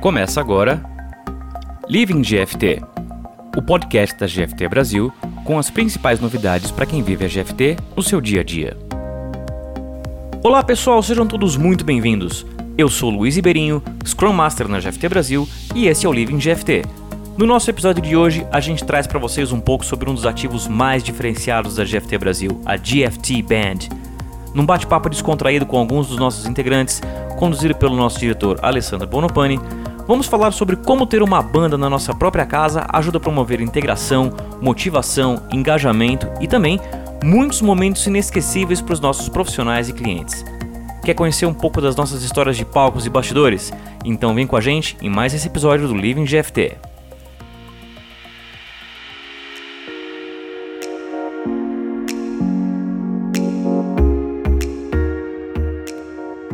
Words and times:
Começa 0.00 0.40
agora 0.40 0.82
Living 1.86 2.22
GFT, 2.22 2.80
o 3.54 3.60
podcast 3.60 4.18
da 4.18 4.24
GFT 4.24 4.66
Brasil 4.66 5.12
com 5.44 5.58
as 5.58 5.68
principais 5.68 6.18
novidades 6.18 6.70
para 6.70 6.86
quem 6.86 7.02
vive 7.02 7.26
a 7.26 7.28
GFT 7.28 7.76
no 7.94 8.02
seu 8.02 8.18
dia 8.18 8.40
a 8.40 8.44
dia. 8.44 8.78
Olá 10.42 10.62
pessoal, 10.62 11.02
sejam 11.02 11.26
todos 11.26 11.54
muito 11.58 11.84
bem-vindos. 11.84 12.46
Eu 12.78 12.88
sou 12.88 13.10
Luiz 13.10 13.36
Iberinho, 13.36 13.82
Scrum 14.02 14.32
Master 14.32 14.68
na 14.68 14.80
GFT 14.80 15.06
Brasil 15.06 15.46
e 15.74 15.86
esse 15.86 16.06
é 16.06 16.08
o 16.08 16.14
Living 16.14 16.38
GFT. 16.38 16.82
No 17.36 17.44
nosso 17.44 17.68
episódio 17.68 18.02
de 18.02 18.16
hoje, 18.16 18.46
a 18.50 18.58
gente 18.58 18.82
traz 18.82 19.06
para 19.06 19.18
vocês 19.18 19.52
um 19.52 19.60
pouco 19.60 19.84
sobre 19.84 20.08
um 20.08 20.14
dos 20.14 20.24
ativos 20.24 20.66
mais 20.66 21.02
diferenciados 21.02 21.76
da 21.76 21.84
GFT 21.84 22.16
Brasil, 22.16 22.58
a 22.64 22.78
GFT 22.78 23.42
Band. 23.42 24.00
Num 24.54 24.64
bate-papo 24.64 25.10
descontraído 25.10 25.66
com 25.66 25.76
alguns 25.76 26.08
dos 26.08 26.16
nossos 26.16 26.46
integrantes, 26.46 27.02
conduzido 27.38 27.74
pelo 27.74 27.94
nosso 27.94 28.18
diretor 28.18 28.58
Alessandro 28.62 29.06
Bonopani, 29.06 29.60
Vamos 30.06 30.26
falar 30.26 30.50
sobre 30.52 30.76
como 30.76 31.06
ter 31.06 31.22
uma 31.22 31.42
banda 31.42 31.78
na 31.78 31.88
nossa 31.88 32.14
própria 32.14 32.44
casa 32.44 32.84
ajuda 32.88 33.18
a 33.18 33.20
promover 33.20 33.60
integração, 33.60 34.32
motivação, 34.60 35.42
engajamento 35.52 36.26
e 36.40 36.48
também 36.48 36.80
muitos 37.22 37.62
momentos 37.62 38.06
inesquecíveis 38.06 38.80
para 38.80 38.94
os 38.94 39.00
nossos 39.00 39.28
profissionais 39.28 39.88
e 39.88 39.92
clientes. 39.92 40.44
Quer 41.04 41.14
conhecer 41.14 41.46
um 41.46 41.54
pouco 41.54 41.80
das 41.80 41.96
nossas 41.96 42.22
histórias 42.22 42.56
de 42.56 42.64
palcos 42.64 43.06
e 43.06 43.10
bastidores? 43.10 43.72
Então 44.04 44.34
vem 44.34 44.46
com 44.46 44.56
a 44.56 44.60
gente 44.60 44.96
em 45.00 45.08
mais 45.08 45.32
esse 45.32 45.46
episódio 45.46 45.88
do 45.88 45.94
Living 45.94 46.24
GFT. 46.24 46.89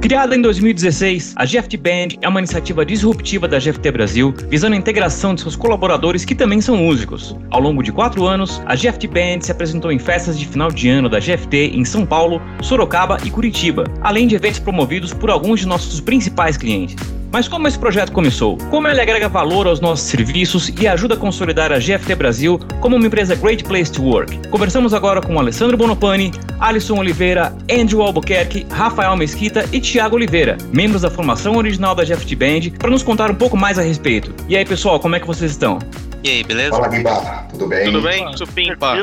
Criada 0.00 0.36
em 0.36 0.42
2016, 0.42 1.32
a 1.36 1.44
GFT 1.44 1.76
Band 1.78 2.08
é 2.20 2.28
uma 2.28 2.38
iniciativa 2.38 2.84
disruptiva 2.84 3.48
da 3.48 3.58
GFT 3.58 3.90
Brasil, 3.90 4.32
visando 4.48 4.74
a 4.74 4.78
integração 4.78 5.34
de 5.34 5.40
seus 5.40 5.56
colaboradores 5.56 6.24
que 6.24 6.34
também 6.34 6.60
são 6.60 6.76
músicos. 6.76 7.34
Ao 7.50 7.60
longo 7.60 7.82
de 7.82 7.90
quatro 7.90 8.26
anos, 8.26 8.62
a 8.66 8.76
GFT 8.76 9.08
Band 9.08 9.40
se 9.40 9.50
apresentou 9.50 9.90
em 9.90 9.98
festas 9.98 10.38
de 10.38 10.46
final 10.46 10.70
de 10.70 10.88
ano 10.88 11.08
da 11.08 11.18
GFT 11.18 11.72
em 11.74 11.84
São 11.84 12.04
Paulo, 12.04 12.40
Sorocaba 12.62 13.16
e 13.24 13.30
Curitiba, 13.30 13.84
além 14.02 14.28
de 14.28 14.36
eventos 14.36 14.60
promovidos 14.60 15.14
por 15.14 15.30
alguns 15.30 15.60
de 15.60 15.66
nossos 15.66 15.98
principais 15.98 16.56
clientes. 16.56 17.15
Mas 17.36 17.48
como 17.48 17.68
esse 17.68 17.78
projeto 17.78 18.12
começou? 18.12 18.56
Como 18.70 18.88
ele 18.88 18.98
agrega 18.98 19.28
valor 19.28 19.66
aos 19.66 19.78
nossos 19.78 20.06
serviços 20.06 20.70
e 20.80 20.88
ajuda 20.88 21.16
a 21.16 21.16
consolidar 21.18 21.70
a 21.70 21.78
GFT 21.78 22.14
Brasil 22.14 22.58
como 22.80 22.96
uma 22.96 23.06
empresa 23.06 23.34
Great 23.34 23.62
Place 23.62 23.92
to 23.92 24.02
Work? 24.02 24.48
Conversamos 24.48 24.94
agora 24.94 25.20
com 25.20 25.38
Alessandro 25.38 25.76
Bonopani, 25.76 26.32
Alisson 26.58 26.98
Oliveira, 26.98 27.54
Andrew 27.70 28.00
Albuquerque, 28.00 28.66
Rafael 28.70 29.14
Mesquita 29.18 29.68
e 29.70 29.82
Tiago 29.82 30.16
Oliveira, 30.16 30.56
membros 30.72 31.02
da 31.02 31.10
formação 31.10 31.58
original 31.58 31.94
da 31.94 32.04
GFT 32.04 32.36
Band, 32.36 32.78
para 32.78 32.88
nos 32.88 33.02
contar 33.02 33.30
um 33.30 33.34
pouco 33.34 33.54
mais 33.54 33.78
a 33.78 33.82
respeito. 33.82 34.34
E 34.48 34.56
aí, 34.56 34.64
pessoal, 34.64 34.98
como 34.98 35.14
é 35.14 35.20
que 35.20 35.26
vocês 35.26 35.50
estão? 35.50 35.78
E 36.24 36.30
aí, 36.30 36.42
beleza? 36.42 36.70
Fala, 36.70 36.88
Guiba. 36.88 37.46
Tudo 37.50 37.66
bem? 37.66 37.84
Tudo 37.84 38.00
bem? 38.00 38.34
Supimpa. 38.34 38.94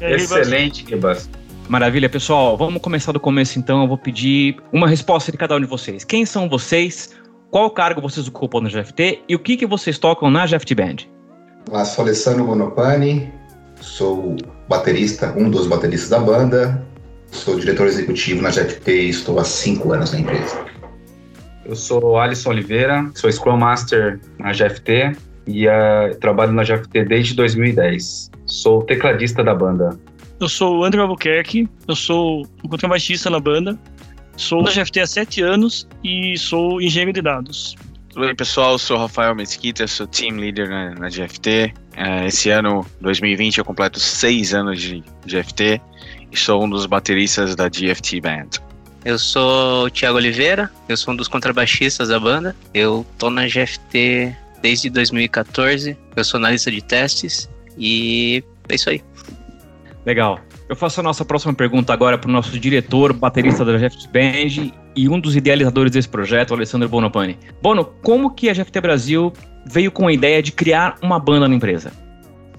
Excelente, 0.00 0.86
Gibas. 0.88 1.28
Maravilha, 1.68 2.08
pessoal. 2.08 2.56
Vamos 2.56 2.80
começar 2.80 3.12
do 3.12 3.20
começo 3.20 3.58
então. 3.58 3.82
Eu 3.82 3.88
vou 3.88 3.98
pedir 3.98 4.56
uma 4.72 4.88
resposta 4.88 5.30
de 5.30 5.36
cada 5.36 5.54
um 5.56 5.60
de 5.60 5.66
vocês. 5.66 6.02
Quem 6.02 6.24
são 6.24 6.48
vocês? 6.48 7.10
Qual 7.52 7.70
cargo 7.70 8.00
vocês 8.00 8.26
ocupam 8.26 8.62
na 8.62 8.70
GFT 8.70 9.24
e 9.28 9.34
o 9.34 9.38
que, 9.38 9.58
que 9.58 9.66
vocês 9.66 9.98
tocam 9.98 10.30
na 10.30 10.46
GFT 10.46 10.74
Band? 10.74 10.96
Eu 11.70 11.84
sou 11.84 12.02
Alessandro 12.02 12.46
Monopani, 12.46 13.30
sou 13.78 14.38
baterista, 14.70 15.34
um 15.36 15.50
dos 15.50 15.66
bateristas 15.66 16.08
da 16.08 16.18
banda, 16.18 16.82
sou 17.30 17.60
diretor 17.60 17.88
executivo 17.88 18.40
na 18.40 18.48
GFT 18.48 18.90
e 18.90 19.08
estou 19.10 19.38
há 19.38 19.44
cinco 19.44 19.92
anos 19.92 20.12
na 20.12 20.20
empresa. 20.20 20.64
Eu 21.66 21.76
sou 21.76 22.16
Alisson 22.16 22.48
Oliveira, 22.48 23.10
sou 23.14 23.30
Scrum 23.30 23.58
Master 23.58 24.18
na 24.38 24.52
GFT 24.52 25.14
e 25.46 25.68
uh, 25.68 26.16
trabalho 26.20 26.52
na 26.52 26.62
GFT 26.62 27.04
desde 27.04 27.34
2010. 27.34 28.30
Sou 28.46 28.82
tecladista 28.82 29.44
da 29.44 29.54
banda. 29.54 30.00
Eu 30.40 30.48
sou 30.48 30.78
o 30.78 30.84
André 30.84 31.02
Albuquerque, 31.02 31.68
eu 31.86 31.94
sou 31.94 32.46
um 32.64 32.68
contrabaixista 32.68 33.28
na 33.28 33.38
banda 33.38 33.78
Sou 34.36 34.62
da 34.62 34.70
GFT 34.70 35.00
há 35.00 35.06
sete 35.06 35.42
anos 35.42 35.86
e 36.02 36.36
sou 36.38 36.80
engenheiro 36.80 37.12
de 37.12 37.22
dados. 37.22 37.76
Oi, 38.14 38.34
pessoal, 38.34 38.78
sou 38.78 38.98
Rafael 38.98 39.34
Mesquita, 39.34 39.86
sou 39.86 40.06
team 40.06 40.36
leader 40.36 40.68
na, 40.68 40.90
na 40.94 41.08
GFT. 41.08 41.72
É, 41.96 42.26
esse 42.26 42.50
ano, 42.50 42.86
2020, 43.00 43.58
eu 43.58 43.64
completo 43.64 43.98
seis 43.98 44.52
anos 44.52 44.80
de 44.80 45.02
GFT 45.26 45.80
e 46.30 46.36
sou 46.36 46.64
um 46.64 46.68
dos 46.68 46.84
bateristas 46.86 47.54
da 47.54 47.68
GFT 47.68 48.20
Band. 48.20 48.48
Eu 49.04 49.18
sou 49.18 49.86
o 49.86 49.90
Thiago 49.90 50.16
Oliveira, 50.18 50.70
eu 50.88 50.96
sou 50.96 51.12
um 51.12 51.16
dos 51.16 51.26
contrabaixistas 51.26 52.08
da 52.08 52.20
banda. 52.20 52.54
Eu 52.72 53.04
tô 53.18 53.30
na 53.30 53.46
GFT 53.46 54.36
desde 54.60 54.90
2014, 54.90 55.96
eu 56.14 56.24
sou 56.24 56.38
analista 56.38 56.70
de 56.70 56.82
testes 56.82 57.48
e 57.76 58.44
é 58.68 58.74
isso 58.74 58.90
aí. 58.90 59.02
Legal. 60.06 60.38
Eu 60.72 60.76
faço 60.76 61.00
a 61.00 61.02
nossa 61.02 61.22
próxima 61.22 61.52
pergunta 61.52 61.92
agora 61.92 62.16
para 62.16 62.30
o 62.30 62.32
nosso 62.32 62.58
diretor, 62.58 63.12
baterista 63.12 63.62
da 63.62 63.76
GFT 63.76 64.08
Band 64.08 64.72
e 64.96 65.06
um 65.06 65.20
dos 65.20 65.36
idealizadores 65.36 65.92
desse 65.92 66.08
projeto, 66.08 66.54
Alessandro 66.54 66.88
Bonopani. 66.88 67.38
Bono, 67.60 67.84
como 67.84 68.30
que 68.30 68.48
a 68.48 68.54
GFT 68.54 68.80
Brasil 68.80 69.30
veio 69.66 69.92
com 69.92 70.08
a 70.08 70.12
ideia 70.14 70.42
de 70.42 70.50
criar 70.50 70.96
uma 71.02 71.18
banda 71.18 71.46
na 71.46 71.54
empresa? 71.54 71.92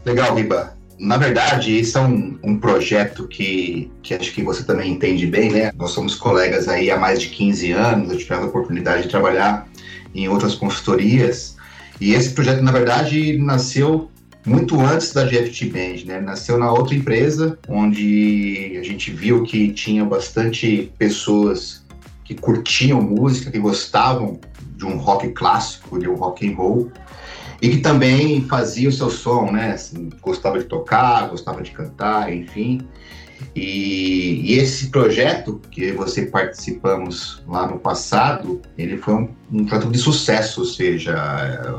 Legal, 0.06 0.36
Riba. 0.36 0.78
Na 1.00 1.18
verdade, 1.18 1.80
isso 1.80 1.98
é 1.98 2.02
um, 2.02 2.38
um, 2.44 2.60
projeto 2.60 3.28
que, 3.28 3.92
que 4.04 4.14
acho 4.14 4.32
que 4.32 4.44
você 4.44 4.64
também 4.64 4.92
entende 4.92 5.26
bem, 5.26 5.52
né? 5.52 5.72
Nós 5.76 5.90
somos 5.90 6.14
colegas 6.14 6.68
aí 6.68 6.92
há 6.92 7.00
mais 7.00 7.20
de 7.20 7.30
15 7.30 7.72
anos, 7.72 8.12
eu 8.12 8.18
tive 8.20 8.36
a 8.36 8.42
oportunidade 8.46 9.02
de 9.02 9.10
trabalhar 9.10 9.68
em 10.14 10.30
outras 10.30 10.54
consultorias. 10.54 11.56
E 12.00 12.14
esse 12.14 12.30
projeto, 12.36 12.62
na 12.62 12.72
verdade, 12.72 13.40
nasceu 13.40 14.12
muito 14.46 14.80
antes 14.80 15.14
da 15.14 15.26
GFT 15.26 15.66
Band, 15.68 16.06
né? 16.06 16.20
Nasceu 16.20 16.58
na 16.58 16.72
outra 16.72 16.96
empresa, 16.96 17.58
onde 17.68 18.78
a 18.80 18.84
gente 18.84 19.12
viu 19.12 19.44
que 19.44 19.72
tinha 19.72 20.04
bastante 20.04 20.92
pessoas 20.98 21.84
que 22.24 22.36
curtiam 22.36 23.02
música, 23.02 23.52
que 23.52 23.60
gostavam 23.60 24.40
de 24.76 24.86
um 24.86 24.98
rock 24.98 25.30
clássico, 25.30 26.00
de 26.00 26.10
um 26.10 26.16
rock 26.16 26.48
and 26.48 26.56
roll, 26.56 26.92
e 27.62 27.70
que 27.70 27.78
também 27.78 28.46
fazia 28.46 28.90
o 28.90 28.92
seu 28.92 29.10
som, 29.10 29.52
né? 29.52 29.74
Assim, 29.74 30.10
gostava 30.22 30.60
de 30.60 30.66
tocar, 30.66 31.30
gostava 31.30 31.62
de 31.62 31.72
cantar, 31.72 32.34
enfim. 32.34 32.82
E, 33.56 34.42
e, 34.44 34.58
esse 34.58 34.90
projeto 34.90 35.62
que 35.70 35.92
você 35.92 36.26
participamos 36.26 37.44
lá 37.48 37.68
no 37.68 37.80
passado, 37.80 38.62
ele 38.78 38.98
foi 38.98 39.14
um, 39.14 39.30
um 39.52 39.66
projeto 39.66 39.92
de 39.92 39.98
sucesso, 39.98 40.62
ou 40.62 40.66
seja, 40.66 41.16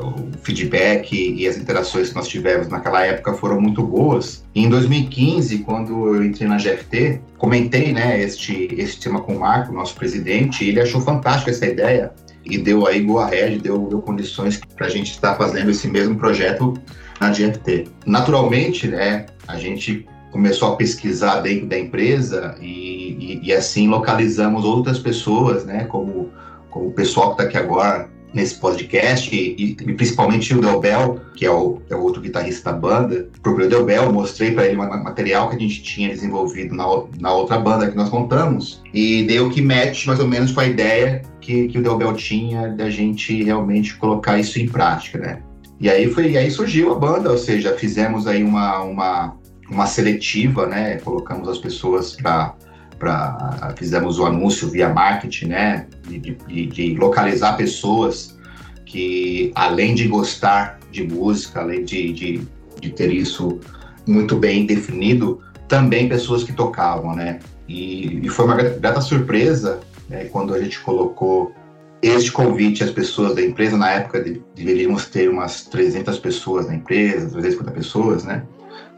o 0.01 0.37
feedback 0.41 1.13
e 1.13 1.47
as 1.47 1.57
interações 1.57 2.09
que 2.09 2.15
nós 2.15 2.27
tivemos 2.27 2.67
naquela 2.67 3.05
época 3.05 3.33
foram 3.33 3.59
muito 3.59 3.83
boas. 3.83 4.43
E 4.53 4.63
em 4.63 4.69
2015, 4.69 5.59
quando 5.59 6.15
eu 6.15 6.23
entrei 6.23 6.47
na 6.47 6.57
GFT, 6.57 7.21
comentei 7.37 7.91
né, 7.91 8.21
este, 8.21 8.69
este 8.77 9.01
tema 9.01 9.21
com 9.21 9.35
o 9.35 9.39
Marco, 9.39 9.73
nosso 9.73 9.95
presidente, 9.95 10.63
e 10.63 10.69
ele 10.69 10.81
achou 10.81 11.01
fantástico 11.01 11.49
essa 11.49 11.65
ideia 11.65 12.11
e 12.45 12.57
deu 12.57 12.85
aí 12.87 13.01
go 13.01 13.19
ahead, 13.19 13.59
deu, 13.59 13.87
deu 13.87 14.01
condições 14.01 14.59
para 14.75 14.87
a 14.87 14.89
gente 14.89 15.11
estar 15.11 15.35
fazendo 15.35 15.71
esse 15.71 15.87
mesmo 15.87 16.15
projeto 16.15 16.73
na 17.19 17.31
GFT. 17.31 17.85
Naturalmente, 18.05 18.87
né, 18.87 19.25
a 19.47 19.57
gente 19.57 20.07
começou 20.35 20.73
a 20.73 20.75
pesquisar 20.75 21.39
dentro 21.39 21.65
da 21.65 21.79
empresa 21.79 22.55
e, 22.59 22.65
e, 22.65 23.39
e 23.41 23.53
assim 23.53 23.87
localizamos 23.87 24.65
outras 24.65 24.99
pessoas, 24.99 25.63
né, 25.63 25.85
como, 25.85 26.29
como 26.69 26.87
o 26.87 26.91
pessoal 26.91 27.27
que 27.27 27.41
está 27.41 27.43
aqui 27.45 27.57
agora 27.57 28.09
nesse 28.33 28.55
podcast 28.55 29.33
e, 29.33 29.77
e, 29.79 29.93
principalmente 29.93 30.53
o 30.53 30.59
Del 30.59 30.81
Bell, 30.81 31.21
que 31.37 31.45
é 31.45 31.49
o, 31.49 31.81
é 31.89 31.95
o 31.95 32.01
outro 32.01 32.21
guitarrista 32.21 32.69
da 32.69 32.77
banda. 32.77 33.29
Procurei 33.41 33.67
o 33.67 33.69
Del 33.69 33.85
Bell, 33.85 34.11
mostrei 34.11 34.51
para 34.51 34.65
ele 34.65 34.75
um 34.75 35.03
material 35.03 35.49
que 35.49 35.55
a 35.55 35.59
gente 35.59 35.81
tinha 35.81 36.09
desenvolvido 36.09 36.75
na, 36.75 36.83
na 37.17 37.33
outra 37.33 37.57
banda 37.57 37.89
que 37.89 37.95
nós 37.95 38.09
montamos 38.09 38.83
e 38.93 39.23
deu 39.23 39.49
que 39.49 39.61
match 39.61 40.05
mais 40.05 40.19
ou 40.19 40.27
menos 40.27 40.51
com 40.51 40.59
a 40.59 40.65
ideia 40.65 41.21
que, 41.39 41.69
que 41.69 41.79
o 41.79 41.81
Del 41.81 41.97
Bell 41.97 42.13
tinha 42.13 42.67
da 42.67 42.89
gente 42.89 43.41
realmente 43.41 43.95
colocar 43.95 44.37
isso 44.37 44.59
em 44.59 44.67
prática, 44.67 45.17
né? 45.17 45.39
E 45.79 45.89
aí 45.89 46.09
foi, 46.09 46.31
e 46.31 46.37
aí 46.37 46.51
surgiu 46.51 46.91
a 46.91 46.95
banda, 46.95 47.31
ou 47.31 47.37
seja, 47.37 47.73
fizemos 47.77 48.27
aí 48.27 48.43
uma, 48.43 48.81
uma 48.81 49.37
uma 49.69 49.87
seletiva, 49.87 50.67
né? 50.67 50.97
Colocamos 50.97 51.47
as 51.49 51.57
pessoas 51.57 52.13
para 52.15 52.55
para 52.97 53.73
fizemos 53.77 54.19
o 54.19 54.25
anúncio 54.25 54.69
via 54.69 54.87
marketing, 54.87 55.47
né? 55.47 55.87
De, 56.07 56.17
de, 56.17 56.65
de, 56.67 56.95
localizar 56.95 57.57
pessoas 57.57 58.37
que 58.85 59.51
além 59.53 59.93
de 59.93 60.07
gostar 60.07 60.79
de 60.91 61.03
música, 61.03 61.59
além 61.59 61.83
de, 61.83 62.13
de, 62.13 62.47
de 62.79 62.89
ter 62.91 63.11
isso 63.11 63.59
muito 64.07 64.37
bem 64.37 64.65
definido, 64.65 65.41
também 65.67 66.07
pessoas 66.07 66.43
que 66.43 66.53
tocavam, 66.53 67.13
né? 67.13 67.39
E, 67.67 68.25
e 68.25 68.29
foi 68.29 68.45
uma 68.45 68.55
grata 68.55 69.01
surpresa 69.01 69.81
né, 70.07 70.25
quando 70.25 70.53
a 70.53 70.61
gente 70.61 70.79
colocou 70.79 71.53
este 72.01 72.31
convite 72.31 72.83
às 72.83 72.91
pessoas 72.91 73.35
da 73.35 73.41
empresa. 73.41 73.75
Na 73.75 73.91
época 73.91 74.23
deveríamos 74.55 75.07
ter 75.07 75.29
umas 75.29 75.63
300 75.65 76.19
pessoas 76.19 76.67
na 76.67 76.75
empresa, 76.75 77.29
350 77.29 77.71
pessoas, 77.71 78.23
né? 78.23 78.43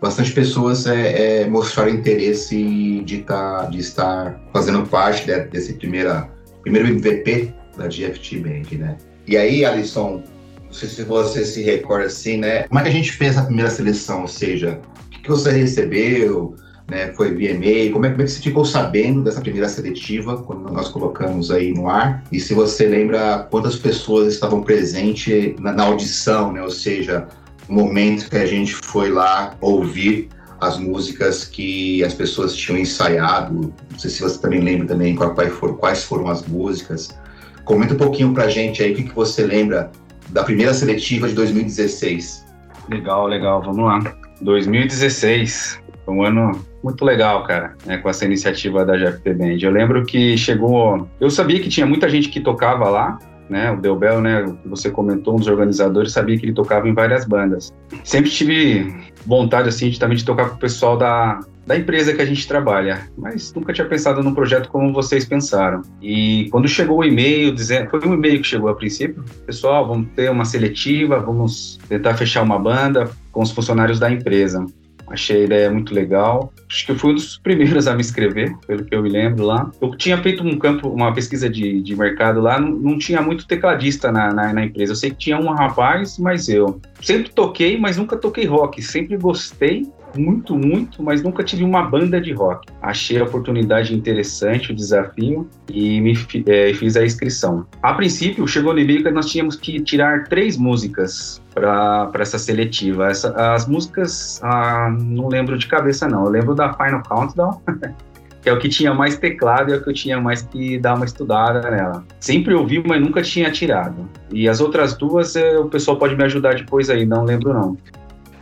Bastante 0.01 0.31
pessoas 0.31 0.85
é, 0.85 1.41
é, 1.41 1.47
mostraram 1.47 1.91
interesse 1.91 3.01
de, 3.05 3.19
tá, 3.19 3.65
de 3.65 3.79
estar 3.79 4.39
fazendo 4.53 4.87
parte 4.87 5.25
de, 5.25 5.39
desse 5.45 5.73
primeira, 5.73 6.29
primeiro 6.61 6.87
MVP 6.89 7.53
da 7.77 7.87
GFT 7.87 8.39
Bank, 8.39 8.75
né? 8.75 8.97
E 9.27 9.35
aí, 9.35 9.65
Alisson, 9.65 10.23
não 10.65 10.73
sei 10.73 10.89
se 10.89 11.03
você 11.03 11.45
se 11.45 11.61
recorda 11.63 12.05
assim, 12.05 12.37
né? 12.37 12.63
Como 12.63 12.79
é 12.79 12.83
que 12.83 12.89
a 12.89 12.93
gente 12.93 13.11
fez 13.11 13.37
a 13.37 13.43
primeira 13.43 13.69
seleção? 13.69 14.21
Ou 14.21 14.27
seja, 14.27 14.79
o 15.07 15.09
que, 15.09 15.21
que 15.23 15.29
você 15.29 15.51
recebeu? 15.51 16.55
Né, 16.89 17.11
foi 17.17 17.35
via 17.35 17.51
e-mail, 17.51 17.91
como 17.91 18.05
é, 18.05 18.09
como 18.11 18.21
é 18.21 18.25
que 18.25 18.31
você 18.31 18.41
ficou 18.41 18.63
sabendo 18.63 19.21
dessa 19.21 19.41
primeira 19.41 19.67
seletiva, 19.67 20.41
quando 20.43 20.71
nós 20.71 20.87
colocamos 20.87 21.51
aí 21.51 21.73
no 21.73 21.89
ar? 21.89 22.23
E 22.31 22.39
se 22.39 22.53
você 22.53 22.87
lembra 22.87 23.45
quantas 23.51 23.75
pessoas 23.75 24.33
estavam 24.33 24.61
presentes 24.61 25.53
na, 25.59 25.73
na 25.73 25.83
audição, 25.83 26.53
né, 26.53 26.61
ou 26.61 26.71
seja, 26.71 27.27
momento 27.67 28.29
que 28.29 28.37
a 28.37 28.45
gente 28.45 28.73
foi 28.73 29.09
lá 29.09 29.55
ouvir 29.61 30.29
as 30.59 30.77
músicas 30.77 31.45
que 31.45 32.03
as 32.03 32.13
pessoas 32.13 32.55
tinham 32.55 32.79
ensaiado. 32.79 33.73
Não 33.91 33.99
sei 33.99 34.09
se 34.09 34.21
você 34.21 34.41
também 34.41 34.61
lembra 34.61 34.87
também 34.87 35.15
quais 35.15 36.03
foram, 36.03 36.27
as 36.27 36.45
músicas. 36.47 37.17
Comenta 37.63 37.93
um 37.93 37.97
pouquinho 37.97 38.33
pra 38.33 38.47
gente 38.47 38.81
aí 38.81 38.93
o 38.93 38.95
que, 38.95 39.13
você 39.13 39.45
lembra 39.45 39.91
da 40.29 40.43
primeira 40.43 40.73
seletiva 40.73 41.27
de 41.27 41.35
2016. 41.35 42.45
Legal, 42.89 43.27
legal, 43.27 43.61
vamos 43.61 43.85
lá. 43.85 44.15
2016 44.41 45.79
foi 46.05 46.15
um 46.15 46.23
ano 46.23 46.65
muito 46.83 47.03
legal, 47.03 47.43
cara, 47.43 47.75
né, 47.85 47.97
com 47.97 48.09
essa 48.09 48.23
iniciativa 48.25 48.85
da 48.85 48.95
GFT 48.95 49.33
Band. 49.33 49.57
Eu 49.61 49.71
lembro 49.71 50.05
que 50.05 50.37
chegou. 50.37 51.07
Eu 51.19 51.29
sabia 51.29 51.59
que 51.59 51.69
tinha 51.69 51.85
muita 51.85 52.07
gente 52.07 52.29
que 52.29 52.39
tocava 52.39 52.89
lá, 52.89 53.19
né? 53.49 53.71
O 53.71 53.77
Delbel, 53.77 54.21
né? 54.21 54.45
Você 54.65 54.89
comentou, 54.89 55.35
um 55.35 55.37
dos 55.37 55.47
organizadores, 55.47 56.11
sabia 56.11 56.37
que 56.37 56.45
ele 56.45 56.53
tocava 56.53 56.87
em 56.87 56.93
várias 56.93 57.25
bandas. 57.25 57.73
Sempre 58.03 58.29
tive 58.29 58.95
vontade, 59.25 59.69
assim, 59.69 59.89
de, 59.89 59.99
também 59.99 60.17
de 60.17 60.25
tocar 60.25 60.49
com 60.49 60.55
o 60.55 60.59
pessoal 60.59 60.97
da, 60.97 61.39
da 61.65 61.77
empresa 61.77 62.13
que 62.13 62.21
a 62.21 62.25
gente 62.25 62.47
trabalha, 62.47 63.09
mas 63.17 63.53
nunca 63.53 63.73
tinha 63.73 63.85
pensado 63.85 64.23
num 64.23 64.33
projeto 64.33 64.69
como 64.69 64.93
vocês 64.93 65.25
pensaram. 65.25 65.81
E 66.01 66.47
quando 66.49 66.67
chegou 66.67 66.99
o 66.99 67.03
e-mail, 67.03 67.53
dizendo, 67.53 67.89
foi 67.89 67.99
um 68.07 68.13
e-mail 68.13 68.41
que 68.41 68.47
chegou 68.47 68.69
a 68.69 68.75
princípio, 68.75 69.23
pessoal, 69.45 69.85
vamos 69.85 70.07
ter 70.15 70.31
uma 70.31 70.45
seletiva, 70.45 71.19
vamos 71.19 71.77
tentar 71.89 72.15
fechar 72.15 72.41
uma 72.41 72.57
banda 72.57 73.09
com 73.33 73.41
os 73.41 73.51
funcionários 73.51 73.99
da 73.99 74.09
empresa. 74.09 74.65
Achei 75.09 75.41
a 75.41 75.45
ideia 75.45 75.71
muito 75.71 75.93
legal. 75.93 76.53
Acho 76.69 76.85
que 76.85 76.91
eu 76.91 76.99
fui 76.99 77.11
um 77.11 77.15
dos 77.15 77.37
primeiros 77.43 77.87
a 77.87 77.93
me 77.93 78.01
inscrever, 78.01 78.55
pelo 78.67 78.83
que 78.83 78.93
eu 78.93 79.01
me 79.01 79.09
lembro 79.09 79.45
lá. 79.45 79.71
Eu 79.81 79.95
tinha 79.95 80.17
feito 80.21 80.43
um 80.43 80.57
campo, 80.57 80.89
uma 80.89 81.13
pesquisa 81.13 81.49
de, 81.49 81.81
de 81.81 81.95
mercado 81.95 82.41
lá, 82.41 82.59
não, 82.59 82.71
não 82.71 82.97
tinha 82.97 83.21
muito 83.21 83.47
tecladista 83.47 84.11
na, 84.11 84.33
na, 84.33 84.53
na, 84.53 84.65
empresa. 84.65 84.91
Eu 84.91 84.95
sei 84.95 85.11
que 85.11 85.17
tinha 85.17 85.39
um 85.39 85.51
rapaz, 85.53 86.17
mas 86.17 86.49
eu 86.49 86.81
sempre 87.01 87.31
toquei, 87.31 87.77
mas 87.77 87.97
nunca 87.97 88.17
toquei 88.17 88.45
rock. 88.45 88.81
Sempre 88.81 89.17
gostei 89.17 89.87
muito, 90.15 90.55
muito, 90.55 91.01
mas 91.01 91.21
nunca 91.21 91.43
tive 91.43 91.63
uma 91.63 91.83
banda 91.83 92.19
de 92.19 92.31
rock. 92.33 92.67
Achei 92.81 93.19
a 93.19 93.23
oportunidade 93.23 93.93
interessante, 93.93 94.71
o 94.71 94.75
desafio, 94.75 95.47
e 95.69 96.01
me 96.01 96.13
é, 96.45 96.73
fiz 96.73 96.95
a 96.95 97.05
inscrição. 97.05 97.65
A 97.81 97.93
princípio, 97.93 98.47
chegou 98.47 98.73
no 98.73 98.85
que 98.85 99.11
nós 99.11 99.29
tínhamos 99.29 99.55
que 99.55 99.79
tirar 99.81 100.25
três 100.25 100.57
músicas 100.57 101.41
para 101.53 102.11
essa 102.19 102.37
seletiva. 102.37 103.09
Essa, 103.09 103.31
as 103.53 103.67
músicas, 103.67 104.39
ah, 104.43 104.95
não 104.99 105.27
lembro 105.27 105.57
de 105.57 105.67
cabeça 105.67 106.07
não, 106.07 106.25
eu 106.25 106.31
lembro 106.31 106.55
da 106.55 106.73
Final 106.73 107.03
Countdown, 107.03 107.61
que 108.41 108.49
é 108.49 108.53
o 108.53 108.59
que 108.59 108.69
tinha 108.69 108.93
mais 108.93 109.17
teclado 109.17 109.69
e 109.69 109.73
é 109.73 109.77
o 109.77 109.83
que 109.83 109.89
eu 109.89 109.93
tinha 109.93 110.21
mais 110.21 110.41
que 110.41 110.77
dar 110.77 110.95
uma 110.95 111.05
estudada 111.05 111.69
nela. 111.69 112.03
Sempre 112.19 112.53
ouvi, 112.53 112.81
mas 112.85 113.01
nunca 113.01 113.21
tinha 113.21 113.51
tirado. 113.51 114.07
E 114.31 114.47
as 114.47 114.61
outras 114.61 114.95
duas, 114.95 115.35
eh, 115.35 115.57
o 115.57 115.65
pessoal 115.65 115.97
pode 115.97 116.15
me 116.15 116.23
ajudar 116.23 116.55
depois 116.55 116.89
aí, 116.89 117.05
não 117.05 117.23
lembro 117.23 117.53
não. 117.53 117.77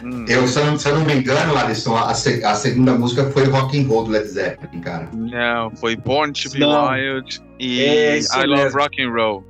Hum. 0.05 0.23
Eu, 0.27 0.47
se 0.47 0.59
eu, 0.59 0.65
não, 0.65 0.77
se 0.77 0.87
eu 0.87 0.99
não 0.99 1.03
me 1.03 1.15
engano, 1.15 1.57
Alisson, 1.57 1.95
a, 1.95 2.11
a, 2.11 2.13
segunda 2.13 2.93
música 2.93 3.23
foi 3.31 3.45
Rock 3.45 3.79
and 3.79 3.87
Roll 3.87 4.03
do 4.03 4.11
Led 4.11 4.27
Zeppelin, 4.27 4.79
cara. 4.79 5.09
Não, 5.11 5.71
foi 5.71 5.95
Born 5.95 6.31
to 6.31 6.51
Be 6.51 6.59
não. 6.59 6.89
Wild 6.89 7.41
e 7.59 7.81
é 7.81 8.19
I 8.19 8.45
Love 8.45 8.75
Rock 8.75 9.01
and 9.01 9.09
Roll. 9.09 9.43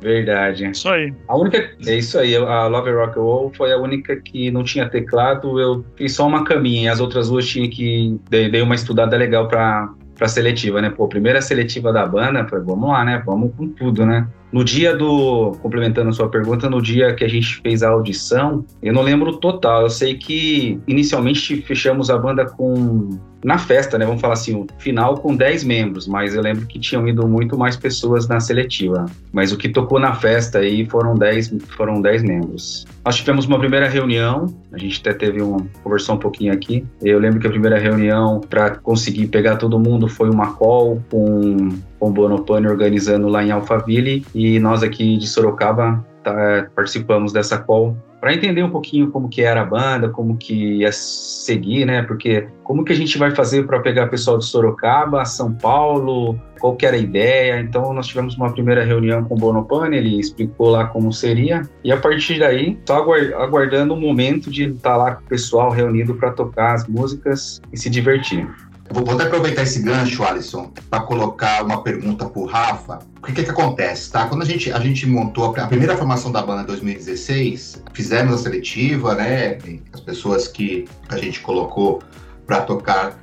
Verdade. 0.00 0.70
Isso 0.70 0.88
aí. 0.88 1.12
A 1.28 1.36
única, 1.36 1.70
é 1.86 1.96
isso 1.96 2.18
aí, 2.18 2.34
a 2.34 2.66
Love 2.66 2.92
Rock 2.92 3.18
and 3.18 3.22
Roll 3.22 3.52
foi 3.54 3.72
a 3.72 3.76
única 3.76 4.16
que 4.16 4.50
não 4.50 4.64
tinha 4.64 4.88
teclado, 4.88 5.60
eu 5.60 5.84
fiz 5.96 6.14
só 6.14 6.26
uma 6.26 6.44
caminha, 6.44 6.90
as 6.90 7.00
outras 7.00 7.28
duas 7.28 7.46
tinha 7.46 7.68
que 7.68 8.18
dei, 8.30 8.50
dei 8.50 8.62
uma 8.62 8.74
estudada 8.74 9.16
legal 9.16 9.48
para 9.48 9.90
para 10.14 10.28
seletiva, 10.28 10.80
né? 10.80 10.90
Pô, 10.90 11.08
primeira 11.08 11.42
seletiva 11.42 11.92
da 11.92 12.06
banda, 12.06 12.46
foi, 12.46 12.60
vamos 12.60 12.88
lá, 12.88 13.04
né? 13.04 13.20
Vamos 13.26 13.52
com 13.56 13.68
tudo, 13.68 14.06
né? 14.06 14.28
No 14.54 14.62
dia 14.62 14.96
do, 14.96 15.50
complementando 15.60 16.10
a 16.10 16.12
sua 16.12 16.28
pergunta, 16.28 16.70
no 16.70 16.80
dia 16.80 17.12
que 17.12 17.24
a 17.24 17.28
gente 17.28 17.60
fez 17.60 17.82
a 17.82 17.88
audição, 17.88 18.64
eu 18.80 18.92
não 18.92 19.02
lembro 19.02 19.32
o 19.32 19.36
total, 19.38 19.82
eu 19.82 19.90
sei 19.90 20.14
que 20.14 20.78
inicialmente 20.86 21.60
fechamos 21.62 22.08
a 22.08 22.16
banda 22.16 22.46
com 22.46 23.18
na 23.44 23.58
festa, 23.58 23.98
né? 23.98 24.06
Vamos 24.06 24.22
falar 24.22 24.32
assim, 24.32 24.54
o 24.54 24.66
final 24.78 25.18
com 25.18 25.36
10 25.36 25.64
membros, 25.64 26.08
mas 26.08 26.34
eu 26.34 26.40
lembro 26.40 26.66
que 26.66 26.78
tinham 26.78 27.06
ido 27.06 27.28
muito 27.28 27.58
mais 27.58 27.76
pessoas 27.76 28.26
na 28.26 28.40
seletiva. 28.40 29.04
Mas 29.32 29.52
o 29.52 29.58
que 29.58 29.68
tocou 29.68 30.00
na 30.00 30.14
festa 30.14 30.60
aí 30.60 30.86
foram 30.86 31.14
10, 31.14 31.56
foram 31.76 32.00
10 32.00 32.22
membros. 32.22 32.86
Nós 33.04 33.16
tivemos 33.16 33.44
uma 33.44 33.58
primeira 33.58 33.86
reunião, 33.86 34.46
a 34.72 34.78
gente 34.78 34.98
até 35.00 35.12
teve 35.12 35.42
uma 35.42 35.58
conversão 35.82 36.14
um 36.14 36.18
pouquinho 36.18 36.54
aqui. 36.54 36.86
Eu 37.02 37.18
lembro 37.18 37.38
que 37.38 37.46
a 37.46 37.50
primeira 37.50 37.78
reunião 37.78 38.40
para 38.40 38.76
conseguir 38.76 39.26
pegar 39.26 39.56
todo 39.56 39.78
mundo 39.78 40.08
foi 40.08 40.30
uma 40.30 40.54
call 40.54 41.02
com, 41.10 41.68
com 42.04 42.10
o 42.10 42.12
Bonopane 42.12 42.66
organizando 42.66 43.28
lá 43.28 43.42
em 43.42 43.50
Alphaville 43.50 44.26
e 44.34 44.60
nós 44.60 44.82
aqui 44.82 45.16
de 45.16 45.26
Sorocaba 45.26 46.04
tá, 46.22 46.68
participamos 46.74 47.32
dessa 47.32 47.56
call 47.56 47.96
para 48.20 48.34
entender 48.34 48.62
um 48.62 48.70
pouquinho 48.70 49.10
como 49.10 49.28
que 49.28 49.42
era 49.42 49.62
a 49.62 49.64
banda, 49.64 50.08
como 50.08 50.36
que 50.36 50.78
ia 50.78 50.90
seguir, 50.92 51.84
né? 51.84 52.02
Porque 52.02 52.46
como 52.62 52.82
que 52.82 52.92
a 52.92 52.96
gente 52.96 53.18
vai 53.18 53.30
fazer 53.30 53.66
para 53.66 53.80
pegar 53.80 54.06
pessoal 54.06 54.38
de 54.38 54.46
Sorocaba, 54.46 55.24
São 55.26 55.52
Paulo, 55.52 56.38
qual 56.58 56.74
que 56.74 56.86
era 56.86 56.96
a 56.96 56.98
ideia? 56.98 57.60
Então 57.60 57.92
nós 57.92 58.06
tivemos 58.06 58.34
uma 58.36 58.52
primeira 58.52 58.84
reunião 58.84 59.24
com 59.24 59.34
o 59.34 59.38
Bonopane, 59.38 59.96
ele 59.96 60.18
explicou 60.20 60.70
lá 60.70 60.86
como 60.86 61.12
seria 61.12 61.62
e 61.82 61.90
a 61.90 61.96
partir 61.96 62.38
daí 62.38 62.78
só 62.86 62.96
aguardando 62.96 63.94
o 63.94 64.00
momento 64.00 64.50
de 64.50 64.64
estar 64.64 64.90
tá 64.90 64.96
lá 64.96 65.14
com 65.14 65.24
o 65.24 65.28
pessoal 65.28 65.70
reunido 65.70 66.14
para 66.14 66.32
tocar 66.32 66.74
as 66.74 66.86
músicas 66.86 67.62
e 67.72 67.78
se 67.78 67.88
divertir. 67.88 68.46
Vou, 68.90 69.14
até 69.14 69.24
aproveitar 69.24 69.62
esse 69.62 69.80
gancho, 69.80 70.22
Alisson, 70.22 70.70
para 70.90 71.00
colocar 71.00 71.64
uma 71.64 71.82
pergunta 71.82 72.26
para 72.26 72.40
o 72.40 72.44
Rafa. 72.44 72.98
O 73.18 73.26
que, 73.26 73.42
que, 73.42 73.50
acontece, 73.50 74.10
tá? 74.10 74.26
Quando 74.26 74.42
a 74.42 74.44
gente, 74.44 74.70
a 74.70 74.78
gente 74.78 75.06
montou 75.06 75.54
a, 75.54 75.62
a 75.62 75.66
primeira 75.66 75.96
formação 75.96 76.30
da 76.30 76.42
banda 76.42 76.62
em 76.62 76.66
2016, 76.66 77.82
fizemos 77.92 78.34
a 78.34 78.38
seletiva, 78.38 79.14
né? 79.14 79.58
As 79.92 80.00
pessoas 80.00 80.46
que 80.46 80.86
a 81.08 81.16
gente 81.16 81.40
colocou 81.40 82.02
para 82.46 82.60
tocar 82.60 83.18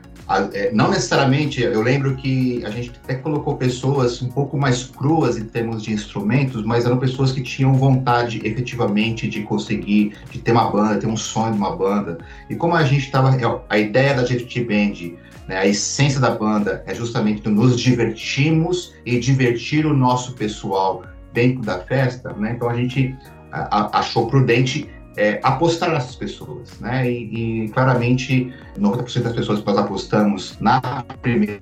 é, 0.54 0.72
não 0.72 0.90
necessariamente, 0.90 1.62
eu 1.62 1.82
lembro 1.82 2.16
que 2.16 2.64
a 2.64 2.70
gente 2.70 2.92
até 3.04 3.16
colocou 3.16 3.58
pessoas 3.58 4.22
um 4.22 4.30
pouco 4.30 4.58
mais 4.58 4.86
cruas 4.86 5.38
em 5.38 5.44
termos 5.44 5.84
de 5.84 5.92
instrumentos, 5.92 6.64
mas 6.64 6.86
eram 6.86 6.98
pessoas 6.98 7.32
que 7.32 7.42
tinham 7.42 7.74
vontade 7.74 8.40
efetivamente 8.46 9.28
de 9.28 9.42
conseguir, 9.42 10.14
de 10.30 10.40
ter 10.40 10.52
uma 10.52 10.70
banda, 10.70 10.98
ter 10.98 11.08
um 11.08 11.18
sonho 11.18 11.52
de 11.52 11.58
uma 11.58 11.76
banda. 11.76 12.18
E 12.50 12.56
como 12.56 12.76
a 12.76 12.84
gente 12.84 13.06
estava, 13.06 13.36
é, 13.36 13.62
a 13.70 13.78
ideia 13.78 14.14
da 14.14 14.24
GFT 14.24 14.64
Band 14.64 15.18
né? 15.52 15.58
A 15.58 15.68
essência 15.68 16.20
da 16.20 16.32
banda 16.32 16.82
é 16.88 16.96
justamente 16.96 17.48
nos 17.50 17.78
divertirmos 17.78 18.94
e 19.06 19.20
divertir 19.20 19.86
o 19.86 19.94
nosso 19.94 20.34
pessoal 20.34 21.04
dentro 21.34 21.62
da 21.62 21.80
festa, 21.80 22.32
né? 22.34 22.54
Então 22.56 22.70
a 22.70 22.74
gente 22.74 23.14
achou 23.52 24.28
prudente 24.28 24.90
é, 25.18 25.42
apostar 25.44 25.92
nessas 25.92 26.16
pessoas, 26.16 26.80
né? 26.80 27.12
E, 27.12 27.66
e 27.66 27.70
claramente 27.70 28.54
90% 28.80 29.24
das 29.24 29.34
pessoas 29.34 29.60
que 29.60 29.68
nós 29.68 29.78
apostamos 29.78 30.58
na 30.62 30.80
primeira 31.22 31.60